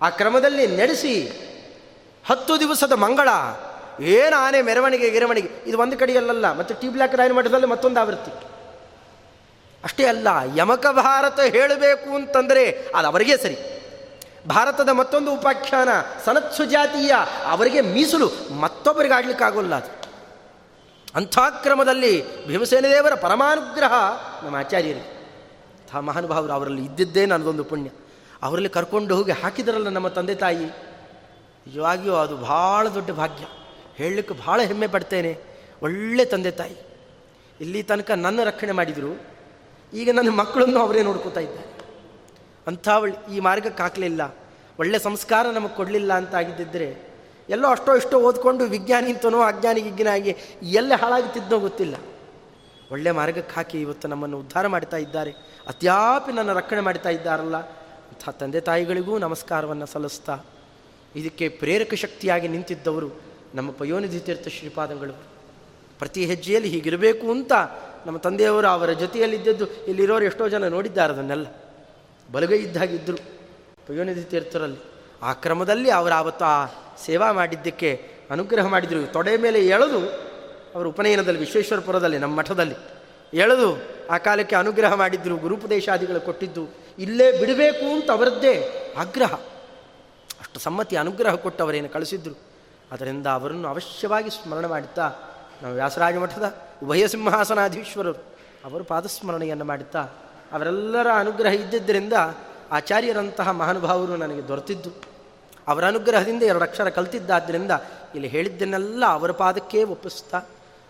[0.00, 1.14] ಆ ಕ್ರಮದಲ್ಲಿ ನಡೆಸಿ
[2.24, 3.28] ಹತ್ತು ದಿವಸದ ಮಂಗಳ,
[4.00, 8.32] ಏನು ಆನೆ ಮೆರವಣಿಗೆ ಗಿರವಣಿಗೆ, ಇದು ಒಂದು ಕಡೆಯಲ್ಲಲ್ಲ, ಮತ್ತು ಟಿ ಬ್ಲಾಕ್ ರಾಯನ ಮಠದಲ್ಲಿ ಮತ್ತೊಂದು ಆವೃತ್ತಿ.
[9.84, 12.64] ಅಷ್ಟೇ ಅಲ್ಲ, ಯಮಕ ಭಾರತ ಹೇಳಬೇಕು ಅಂತಂದರೆ
[12.94, 13.56] ಅದು ಅವರಿಗೆ ಸರಿ.
[14.48, 15.88] ಭಾರತದ ಮತ್ತೊಂದು ಉಪಾಖ್ಯಾನ
[16.24, 17.12] ಸನತ್ಸು ಜಾತಿಯ,
[17.46, 20.02] ಅವರಿಗೆ ಮೀಸಲು ಮತ್ತೊಬ್ಬರಿಗೆ ಆಡಲಿಕ್ಕಾಗೋಲ್ಲ ಅದು.
[21.14, 23.92] ಅಂಥ ಕ್ರಮದಲ್ಲಿ ಭೀಮಸೇನ ದೇವರ ಪರಮಾನುಗ್ರಹ
[24.44, 25.06] ನಮ್ಮ ಆಚಾರ್ಯರಿಗೆ.
[25.06, 27.90] ಅಂಥ ಮಹಾನುಭಾವರು ಅವರಲ್ಲಿ ಇದ್ದಿದ್ದೇ ನನ್ನದೊಂದು ಪುಣ್ಯ.
[28.42, 30.66] ಅವರಲ್ಲಿ ಕರ್ಕೊಂಡು ಹೋಗಿ ಹಾಕಿದರಲ್ಲ ನಮ್ಮ ತಂದೆ ತಾಯಿ.
[31.66, 33.44] ನಿಜವಾಗಿಯೂ ಅದು ಭಾಳ ದೊಡ್ಡ ಭಾಗ್ಯ.
[33.96, 35.40] ಹೇಳಲಿಕ್ಕೆ ಭಾಳ ಹೆಮ್ಮೆ ಪಡ್ತೇನೆ.
[35.82, 36.76] ಒಳ್ಳೆ ತಂದೆ ತಾಯಿ.
[37.60, 39.20] ಇಲ್ಲಿ ತನಕ ನನ್ನ ರಕ್ಷಣೆ ಮಾಡಿದರು.
[39.94, 41.81] ಈಗ ನನ್ನ ಮಕ್ಕಳನ್ನು ಅವರೇ ನೋಡ್ಕೋತಾ ಇದ್ದಾರೆ.
[42.66, 44.34] ಅಂಥ ಒಳ್ಳೆ ಈ ಮಾರ್ಗಕ್ಕೆ ಹಾಕಲಿಲ್ಲ
[44.78, 47.12] ಒಳ್ಳೆ ಸಂಸ್ಕಾರ ನಮಗೆ ಕೊಡಲಿಲ್ಲ ಅಂತ ಆಗಿದ್ದಿದ್ರೆ
[47.48, 51.94] ಎಲ್ಲೋ ಅಷ್ಟೋ ಇಷ್ಟೋ ಓದ್ಕೊಂಡು ವಿಜ್ಞಾನಿ ಅಂತನೋ ಎಲ್ಲೇ ಎಲ್ಲ ಹಾಳಾಗುತ್ತಿದ್ದೋ ಗೊತ್ತಿಲ್ಲ.
[52.92, 55.30] ಒಳ್ಳೆ ಮಾರ್ಗಕ್ಕೆ ಹಾಕಿ ಇವತ್ತು ನಮ್ಮನ್ನು ಉದ್ಧಾರ ಮಾಡ್ತಾ ಇದ್ದಾರೆ.
[55.68, 57.56] ಅತ್ಯಾಪಿ ನನ್ನ ರಕ್ಷಣೆ ಮಾಡ್ತಾ ಇದ್ದಾರಲ್ಲ,
[58.10, 60.44] ಅಂಥ ತಂದೆ ತಾಯಿಗಳಿಗೂ ನಮಸ್ಕಾರವನ್ನು ಸಲ್ಲಿಸ್ತಾ
[61.16, 63.08] ಇದಕ್ಕೆ ಪ್ರೇರಕ ಶಕ್ತಿಯಾಗಿ ನಿಂತಿದ್ದವರು
[63.54, 65.14] ನಮ್ಮ ಪಯೋನಿಧಿ ತೀರ್ಥ ಶ್ರೀಪಾದಗಳು
[65.98, 67.52] ಪ್ರತಿ ಹೆಜ್ಜೆಯಲ್ಲಿ ಹೀಗಿರಬೇಕು ಅಂತ
[68.06, 71.46] ನಮ್ಮ ತಂದೆಯವರು ಅವರ ಜೊತೆಯಲ್ಲಿದ್ದದ್ದು ಇಲ್ಲಿರೋರು ಎಷ್ಟೋ ಜನ ನೋಡಿದ್ದಾರೆ ಅದನ್ನೆಲ್ಲ.
[72.32, 73.16] ಬಲಗೈ ಇದ್ದಾಗಿದ್ದರು
[73.86, 74.80] ಪಯೋನಿಧಿ ತೀರ್ಥರಲ್ಲಿ.
[75.22, 76.66] ಆ ಕ್ರಮದಲ್ಲಿ ಅವರು ಆವತ್ತು ಆ
[77.04, 79.12] ಸೇವಾ ಮಾಡಿದ್ದಕ್ಕೆ ಅನುಗ್ರಹ ಮಾಡಿದರು.
[79.12, 80.00] ತೊಡೆ ಮೇಲೆ ಎಳೆದು
[80.74, 82.74] ಅವರು ಉಪನಯನದಲ್ಲಿ, ವಿಶ್ವೇಶ್ವರಪುರದಲ್ಲಿ, ನಮ್ಮ ಮಠದಲ್ಲಿ
[83.34, 86.68] ಎಳೆದು ಆ ಕಾಲಕ್ಕೆ ಅನುಗ್ರಹ ಮಾಡಿದ್ದರು ಗುರುಪದೇಶಾದಿಗಳು ಕೊಟ್ಟಿದ್ದು,
[86.98, 88.54] ಇಲ್ಲೇ ಬಿಡಬೇಕು ಅಂತ ಅವರದ್ದೇ
[88.96, 89.32] ಆಗ್ರಹ.
[90.40, 92.34] ಅಷ್ಟು ಸಮ್ಮತಿ ಅನುಗ್ರಹ ಕೊಟ್ಟು ಅವರೇನು ಕಳಿಸಿದ್ರು.
[92.92, 95.12] ಅದರಿಂದ ಅವರನ್ನು ಅವಶ್ಯವಾಗಿ ಸ್ಮರಣೆ ಮಾಡುತ್ತಾ,
[95.62, 98.22] ನಾವು ವ್ಯಾಸರಾಜ ಮಠದ ಉಭಯ ಸಿಂಹಾಸನಾಧೀಶ್ವರರು,
[98.64, 100.08] ಅವರು ಪಾದಸ್ಮರಣೆಯನ್ನು ಮಾಡುತ್ತಾ
[100.52, 102.12] ಅವರೆಲ್ಲರ ಅನುಗ್ರಹ ಇದ್ದಿದ್ದರಿಂದ
[102.72, 104.90] ಆಚಾರ್ಯರಂತಹ ಮಹಾನುಭಾವರು ನನಗೆ ದೊರೆತಿದ್ದು.
[105.68, 107.70] ಅವರ ಅನುಗ್ರಹದಿಂದ ಎರಡು ಅಕ್ಷರ ಕಲ್ತಿದ್ದಾದ್ದರಿಂದ
[108.14, 110.38] ಇಲ್ಲಿ ಹೇಳಿದ್ದನ್ನೆಲ್ಲ ಅವರ ಪಾದಕ್ಕೆ ಒಪ್ಪಿಸ್ತಾ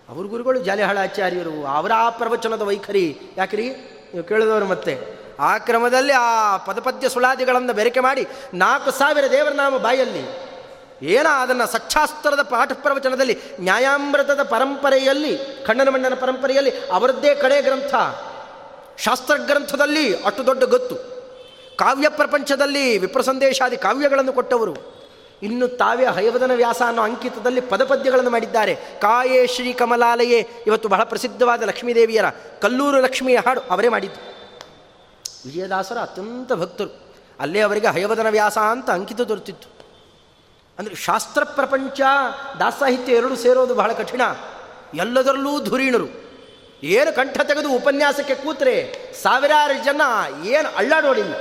[0.09, 3.68] ಅವ್ರ ಗುರುಗಳು ಜಾಲಿಹಾಳ ಆಚಾರ್ಯರು, ಅವರ ಆ ಪ್ರವಚನದ ವೈಖರಿ ಯಾಕ್ರಿ?
[4.12, 4.94] ನೀವು ಕೇಳಿದವರು ಮತ್ತೆ,
[5.40, 10.25] ಆ ಕ್ರಮದಲ್ಲಿ ಆ ಪದಪದ್ಯ ಸುಳಾದಿಗಳನ್ನು ಬೆರಕೆ ಮಾಡಿ ನಾಲ್ಕು ಸಾವಿರ ದೇವರ ನಾಮ ಬಾಯಲ್ಲಿ,
[11.07, 17.94] ಏನ ಅದನ್ನು ಸಚ್ಚಾಸ್ತ್ರದ ಪಾಠ ಪ್ರವಚನದಲ್ಲಿ, ನ್ಯಾಯಾಮೃತದ ಪರಂಪರೆಯಲ್ಲಿ, ಖಂಡನ ಮಂಡನ ಪರಂಪರೆಯಲ್ಲಿ, ಅವರದ್ದೇ ಕಡೆ ಗ್ರಂಥ
[18.98, 20.96] ಶಾಸ್ತ್ರ ಗ್ರಂಥದಲ್ಲಿ ಅಷ್ಟು ದೊಡ್ಡ ಗೊತ್ತು.
[21.76, 24.92] ಕಾವ್ಯ ಪ್ರಪಂಚದಲ್ಲಿ ವಿಪ್ರಸಂದೇಶಾದಿ ಕಾವ್ಯಗಳನ್ನು ಕೊಟ್ಟವರು.
[25.42, 28.74] ಇನ್ನು ತಾವೇ ಹಯವದನ ವ್ಯಾಸ ಅನ್ನೋ ಅಂಕಿತದಲ್ಲಿ ಪದಪದ್ಯಗಳನ್ನು ಮಾಡಿದ್ದಾರೆ.
[28.74, 32.24] ಕಾಯೇ ಶ್ರೀ ಕಮಲಾಲಯೇ ಇವತ್ತು ಬಹಳ ಪ್ರಸಿದ್ಧವಾದ ಲಕ್ಷ್ಮೀದೇವಿಯರ
[32.61, 34.33] ಕಲ್ಲೂರು ಲಕ್ಷ್ಮಿಯ ಹಾಡು ಅವರೇ ಮಾಡಿದ್ದು.
[35.46, 37.14] ವಿಜಯದಾಸರ ಅತ್ಯಂತ ಭಕ್ತರು.
[37.40, 39.68] ಅಲ್ಲೇ ಅವರಿಗೆ ಹಯವದನ ವ್ಯಾಸ ಅಂತ ಅಂಕಿತ ದೊರೆತಿತ್ತು.
[40.78, 42.00] ಅಂದರೆ ಶಾಸ್ತ್ರ ಪ್ರಪಂಚ
[42.59, 44.20] ದಾಸಾಹಿತ್ಯ ಎರಡು ಸೇರೋದು ಬಹಳ ಕಠಿಣ.
[44.94, 46.32] ಎಲ್ಲದರಲ್ಲೂ ಧುರೀಣರು.
[46.83, 48.92] ಏನು ಕಂಠ ತೆಗೆದು ಉಪನ್ಯಾಸಕ್ಕೆ ಕೂತ್ರೆ
[49.23, 50.01] ಸಾವಿರಾರು ಜನ
[50.45, 51.35] ಏನು ಅಳ್ಳಾಡೋಡಿಲ್ಲ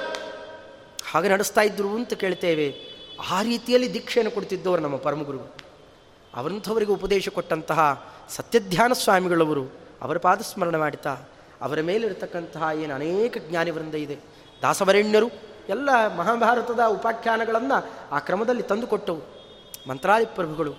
[1.11, 2.75] ಹಾಗೆ ನಡೆಸ್ತಾ ಇದ್ರು ಅಂತ ಕೇಳ್ತೇವೆ.
[3.29, 5.55] ಆ ರೀತಿಯಲ್ಲಿ ದೀಕ್ಷೆಯನ್ನು ಕೊಡ್ತಿದ್ದವರು ನಮ್ಮ ಪರಮಗುರು.
[6.35, 9.63] ಅವರಂಥವರಿಗೆ ಉಪದೇಶ ಕೊಟ್ಟಂತಹ ಸತ್ಯಧ್ಯಾನ ಸ್ವಾಮಿಗಳವರು
[10.01, 11.17] ಅವರ ಪಾದಸ್ಮರಣೆ ಮಾಡುತ್ತಾ
[11.61, 14.17] ಅವರ ಮೇಲಿರತಕ್ಕಂತಹ ಏನು ಅನೇಕ ಜ್ಞಾನಿವೃಂದ ಇದೆ.
[14.61, 15.29] ದಾಸವರೆಣ್ಯರು
[15.69, 19.21] ಎಲ್ಲ ಮಹಾಭಾರತದ ಉಪಾಖ್ಯಾನಗಳನ್ನು ಆ ಕ್ರಮದಲ್ಲಿ ತಂದುಕೊಟ್ಟವು.
[19.89, 20.73] ಮಂತ್ರಾಲಿ ಪ್ರಭುಗಳು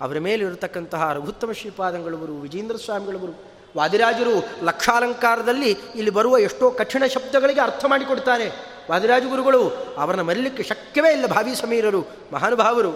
[0.00, 8.52] ಅವರ ಮೇಲಿರತಕ್ಕಂತಹ ರಘುತ್ತಮ ಶ್ರೀಪಾದಂಗಳವರು, ವಿಜೇಂದ್ರ ಸ್ವಾಮಿಗಳವರು ವಾದಿರಾಜರು ಲಕ್ಷಾಲಂಕಾರದಲ್ಲಿ ಇಲ್ಲಿ ಬರುವ ಎಷ್ಟೋ ಕಠಿಣ ಶಬ್ದಗಳಿಗೆ ಅರ್ಥ ಮಾಡಿಕೊಡ್ತಾರೆ.
[8.90, 12.92] ವಾದಿರಾಜ ಗುರುಗಳು ಅವರನ್ನು ಮರಿಲಿಕ್ಕೆ ಶಕ್ಯವೇ ಇಲ್ಲ ಭಾವಿ ಸಮೀರರು, ಮಹಾನುಭಾವರು.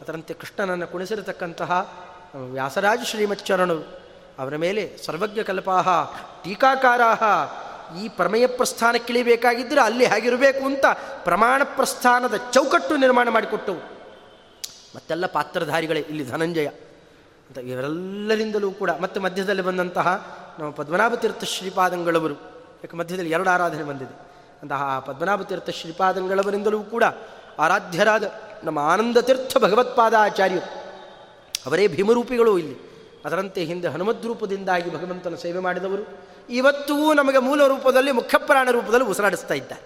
[0.00, 1.94] ಅದರಂತೆ ಕೃಷ್ಣನನ್ನು ಕುಣಿಸಿರತಕ್ಕಂತಹ
[2.52, 4.02] ವ್ಯಾಸರಾಜ ಶ್ರೀಮಚ್ಚರಣರು
[4.38, 5.88] ಅವರ ಮೇಲೆ ಸರ್ವಜ್ಞ ಕಲ್ಪಾಹ,
[6.44, 7.22] ಟೀಕಾಕಾರಾಹ,
[8.02, 10.86] ಈ ಪ್ರಮೇಯ ಪ್ರಸ್ಥಾನಕ್ಕಿಳಿಬೇಕಾಗಿದ್ದರೆ ಅಲ್ಲಿ ಹೇಗಿರಬೇಕು ಅಂತ
[11.24, 13.76] ಪ್ರಮಾಣ ಪ್ರಸ್ಥಾನದ ಚೌಕಟ್ಟು ನಿರ್ಮಾಣ ಮಾಡಿಕೊಟ್ಟವು.
[14.96, 16.68] ಮತ್ತೆಲ್ಲ ಪಾತ್ರಧಾರಿಗಳೇ, ಇಲ್ಲಿ ಧನಂಜಯ.
[17.52, 20.08] ಅಂತ ಇವರೆಲ್ಲರಿಂದಲೂ ಕೂಡ ಮತ್ತೆ ಮಧ್ಯದಲ್ಲಿ ಬಂದಂತಹ
[20.58, 22.34] ನಮ್ಮ ಪದ್ಮನಾಭ ತೀರ್ಥ ಶ್ರೀಪಾದಂಗಳವರು,
[22.82, 24.14] ಯಾಕೆ ಮಧ್ಯದಲ್ಲಿ ಎರಡು ಆರಾಧನೆ ಬಂದಿದೆ.
[24.62, 27.04] ಅಂತಹ ಪದ್ಮನಾಭ ತೀರ್ಥ ಶ್ರೀಪಾದಂಗಳವರಿಂದಲೂ ಕೂಡ
[27.58, 28.32] ಆರಾಧ್ಯರಾದ
[28.64, 30.66] ನಮ್ಮ ಆನಂದ ತೀರ್ಥ ಭಗವತ್ಪಾದಾಚಾರ್ಯರು,
[31.66, 32.76] ಅವರೇ ಭೀಮರೂಪಿಗಳು ಇಲ್ಲಿ.
[33.24, 36.08] ಅದರಂತೆ ಹಿಂದೆ ಹನುಮದ್ ರೂಪದಿಂದಾಗಿ ಭಗವಂತನ ಸೇವೆ ಮಾಡಿದವರು,
[36.50, 39.82] ಇವತ್ತೂ ನಮಗೆ ಮೂಲ ರೂಪದಲ್ಲಿ, ಮುಖ್ಯಪ್ರಾಣ ರೂಪದಲ್ಲಿ ಉಸಿರಾಡಿಸ್ತಾ ಇದ್ದಾರೆ.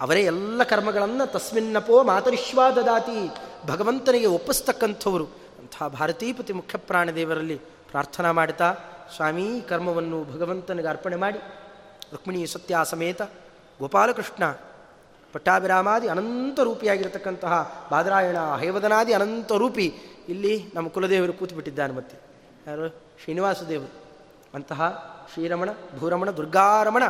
[0.00, 3.30] ಅವರೇ ಎಲ್ಲ ಕರ್ಮಗಳನ್ನು ತಸ್ಮಿನ್ನಪೋ ಮಾತರಿಶ್ವಾ ದದಾತಿ
[3.66, 5.41] ಭಗವಂತನಿಗೆ ಒಪ್ಪಿಸ್ತಕ್ಕಂಥವರು.
[5.72, 6.78] ಅಂಥ ಭಾರತೀಪತಿ ಮುಖ್ಯ
[7.14, 7.56] ದೇವರಲ್ಲಿ
[7.90, 8.74] ಪ್ರಾರ್ಥನಾ ಮಾಡ್ತಾ
[9.16, 11.38] ಸ್ವಾಮಿ, ಕರ್ಮವನ್ನು ಭಗವಂತನಿಗೆ ಅರ್ಪಣೆ ಮಾಡಿ.
[12.12, 13.22] ರುಕ್ಮಿಣಿ ಸತ್ಯ ಸಮೇತ
[13.80, 14.44] ಗೋಪಾಲಕೃಷ್ಣ
[15.32, 19.94] ಪಟ್ಟಾಭಿರಾಮಾದಿ ಅನಂತ ರೂಪಿಯಾಗಿರತಕ್ಕಂತಹ ಬಾದರಾಯಣ ಹೈವದನಾದಿ ಅನಂತ ರೂಪಿ
[20.28, 22.16] ಇಲ್ಲಿ ನಮ್ಮ ಕುಲದೇವರು ಕೂತುಬಿಟ್ಟಿದ್ದಾನೆ ಮತ್ತೆ.
[22.66, 22.88] ಯಾರು?
[22.88, 23.92] ಶ್ರೀನಿವಾಸ ದೇವರು
[24.54, 24.82] ಅಂತಹ
[25.32, 27.02] ಶ್ರೀರಮಣ, ಭೂರಮಣ, ದುರ್ಗಾರಮಣ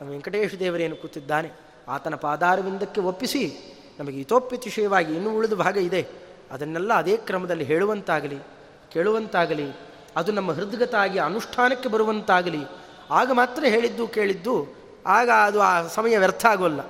[0.00, 1.50] ನಮ್ಮ ವೆಂಕಟೇಶ ದೇವರೇನು ಕೂತಿದ್ದಾನೆ.
[1.88, 3.42] ಆತನ ಪಾದಾರವಿಂದಕ್ಕೆ ಒಪ್ಪಿಸಿ
[4.00, 6.21] ನಮಗೆ ಹಿತೋಪ್ಯತಿಶಯವಾಗಿ ಇನ್ನೂ ಉಳಿದ ಭಾಗ ಇದೆ.
[6.52, 8.38] ಅದನ್ನೆಲ್ಲ ಅದೇ ಕ್ರಮದಲ್ಲಿ ಹೇಳುವಂತಾಗಲಿ,
[8.92, 9.72] ಕೇಳುವಂತಾಗಲಿ,
[10.16, 12.64] ಅದು ನಮ್ಮ ಹೃದ್ಗತ ಆಗಿ ಅನುಷ್ಠಾನಕ್ಕೆ ಬರುವಂತಾಗಲಿ,
[13.10, 14.74] ಆಗ ಮಾತ್ರ ಹೇಳಿದ್ದು ಕೇಳಿದ್ದು,
[15.06, 16.80] ಆಗ ಅದು ಆ ಸಮಯ ವ್ಯರ್ಥ ಆಗೋಲ್ಲ.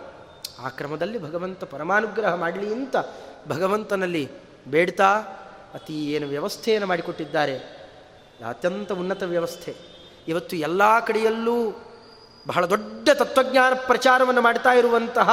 [0.58, 2.96] ಆ ಕ್ರಮದಲ್ಲಿ ಭಗವಂತ ಪರಮಾನುಗ್ರಹ ಮಾಡಲಿ ಅಂತ
[3.48, 4.30] ಭಗವಂತನಲ್ಲಿ
[4.68, 5.14] ಬೇಡ್ತಾ
[5.74, 7.58] ಅತಿ ಏನು ವ್ಯವಸ್ಥೆಯನ್ನು ಮಾಡಿಕೊಟ್ಟಿದ್ದಾರೆ.
[8.48, 9.76] ಅತ್ಯಂತ ಉನ್ನತ ವ್ಯವಸ್ಥೆ.
[10.28, 11.82] ಇವತ್ತು ಎಲ್ಲ ಕಡೆಯಲ್ಲೂ
[12.46, 15.30] ಬಹಳ ದೊಡ್ಡ ತತ್ವಜ್ಞಾನ ಪ್ರಚಾರವನ್ನು ಮಾಡ್ತಾ ಇರುವಂತಹ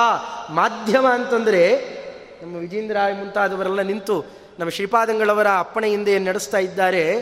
[0.49, 1.98] ಮಾಧ್ಯಮ ಅಂತಂದರೆ
[2.41, 4.25] ನಮ್ಮ ವಿಜೇಂದ್ರ ಮುಂತಾದವರೆಲ್ಲ ನಿಂತು
[4.60, 7.21] ನಮ್ಮ ಶ್ರೀಪಾದಂಗಳವರ ಅಪ್ಪಣೆಯಿಂದ ಏನು ನಡೆಸ್ತಾ ಇದ್ದಾರೆ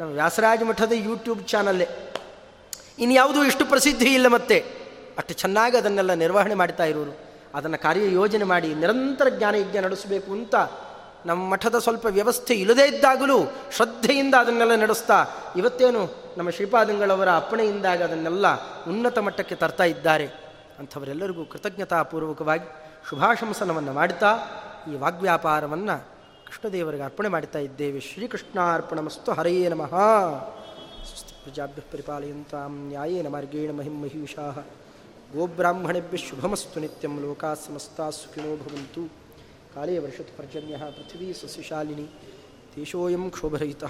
[0.00, 1.88] ನಮ್ಮ ವ್ಯಾಸರಾಜ ಮಠದ ಯೂಟ್ಯೂಬ್ ಚಾನಲ್ಲೇ.
[2.98, 4.64] ಇನ್ಯಾವುದೂ ಇಷ್ಟು ಪ್ರಸಿದ್ಧಿ ಇಲ್ಲ ಮತ್ತೆ.
[5.18, 7.18] ಅಷ್ಟು ಚೆನ್ನಾಗಿ ಅದನ್ನೆಲ್ಲ ನಿರ್ವಹಣೆ ಮಾಡ್ತಾ ಇರೋರು.
[7.54, 10.54] ಅದನ್ನು ಕಾರ್ಯ ಯೋಜನೆ ಮಾಡಿ ನಿರಂತರ ಜ್ಞಾನ ಯಜ್ಞ ನಡೆಸಬೇಕು ಅಂತ
[11.26, 18.46] ನಮ್ಮ ಮಠದ ಸ್ವಲ್ಪ ವ್ಯವಸ್ಥೆ ಇಲ್ಲದೇ ಇದ್ದಾಗಲೂ ಶ್ರದ್ಧೆಯಿಂದ ಅದನ್ನೆಲ್ಲ ನಡೆಸ್ತಾ ಇವತ್ತೇನು ನಮ್ಮ ಶ್ರೀಪಾದಂಗಳವರ ಅಪ್ಪಣೆಯಿಂದಾಗ ಅದನ್ನೆಲ್ಲ
[18.88, 20.26] ಉನ್ನತ ಮಟ್ಟಕ್ಕೆ ತರ್ತಾ ಇದ್ದಾರೆ.
[20.78, 24.38] ಅಂಥವರೆಲ್ಲರಿಗೂ ಕೃತಜ್ಞತಾಪೂರ್ವಕವಾಗಿ ಶುಭಾಶಂಸನವನ್ನು ಮಾಡ್ತಾ
[24.92, 26.04] ಈ ವಾಗ್ವ್ಯಾಪಾರವನ್ನು
[26.46, 28.00] ಕೃಷ್ಣದೇವರಿಗೆ ಅರ್ಪಣೆ ಮಾಡ್ತಾ ಇದ್ದೇವೆ.
[28.00, 29.94] ಶ್ರೀಕೃಷ್ಣಾರ್ಪಣಮಸ್ತು ಹರೆಯೇ ನಮಃ.
[31.44, 34.66] ಪ್ರಜಾಭ್ಯ ಪರಿಪಾಲಯಂತಾಂ ನ್ಯಾಯೇನ ಮಾರ್ಗೇಣ ಮಹಿಂ ಮಹಿಷಾ
[35.36, 39.12] ಗೋಬ್ರಾಹ್ಮಣೇಭ್ಯ ಶುಭಮಸ್ತು ನಿತ್ಯಂ ಲೋಕಾ ಸಮಸ್ತಾ ಸುಖಿನೋ ಭವಂತು.
[39.74, 42.08] ಕಾಲೇ ವರ್ಷತ್ ಪರ್ಜನ್ಯ ಪೃಥ್ವೀ ಸಸ್ಯಶಾಲಿನಿ.
[42.76, 43.84] ದೇಶೋಯಂ ಕ್ಷೋಭರಹಿತ.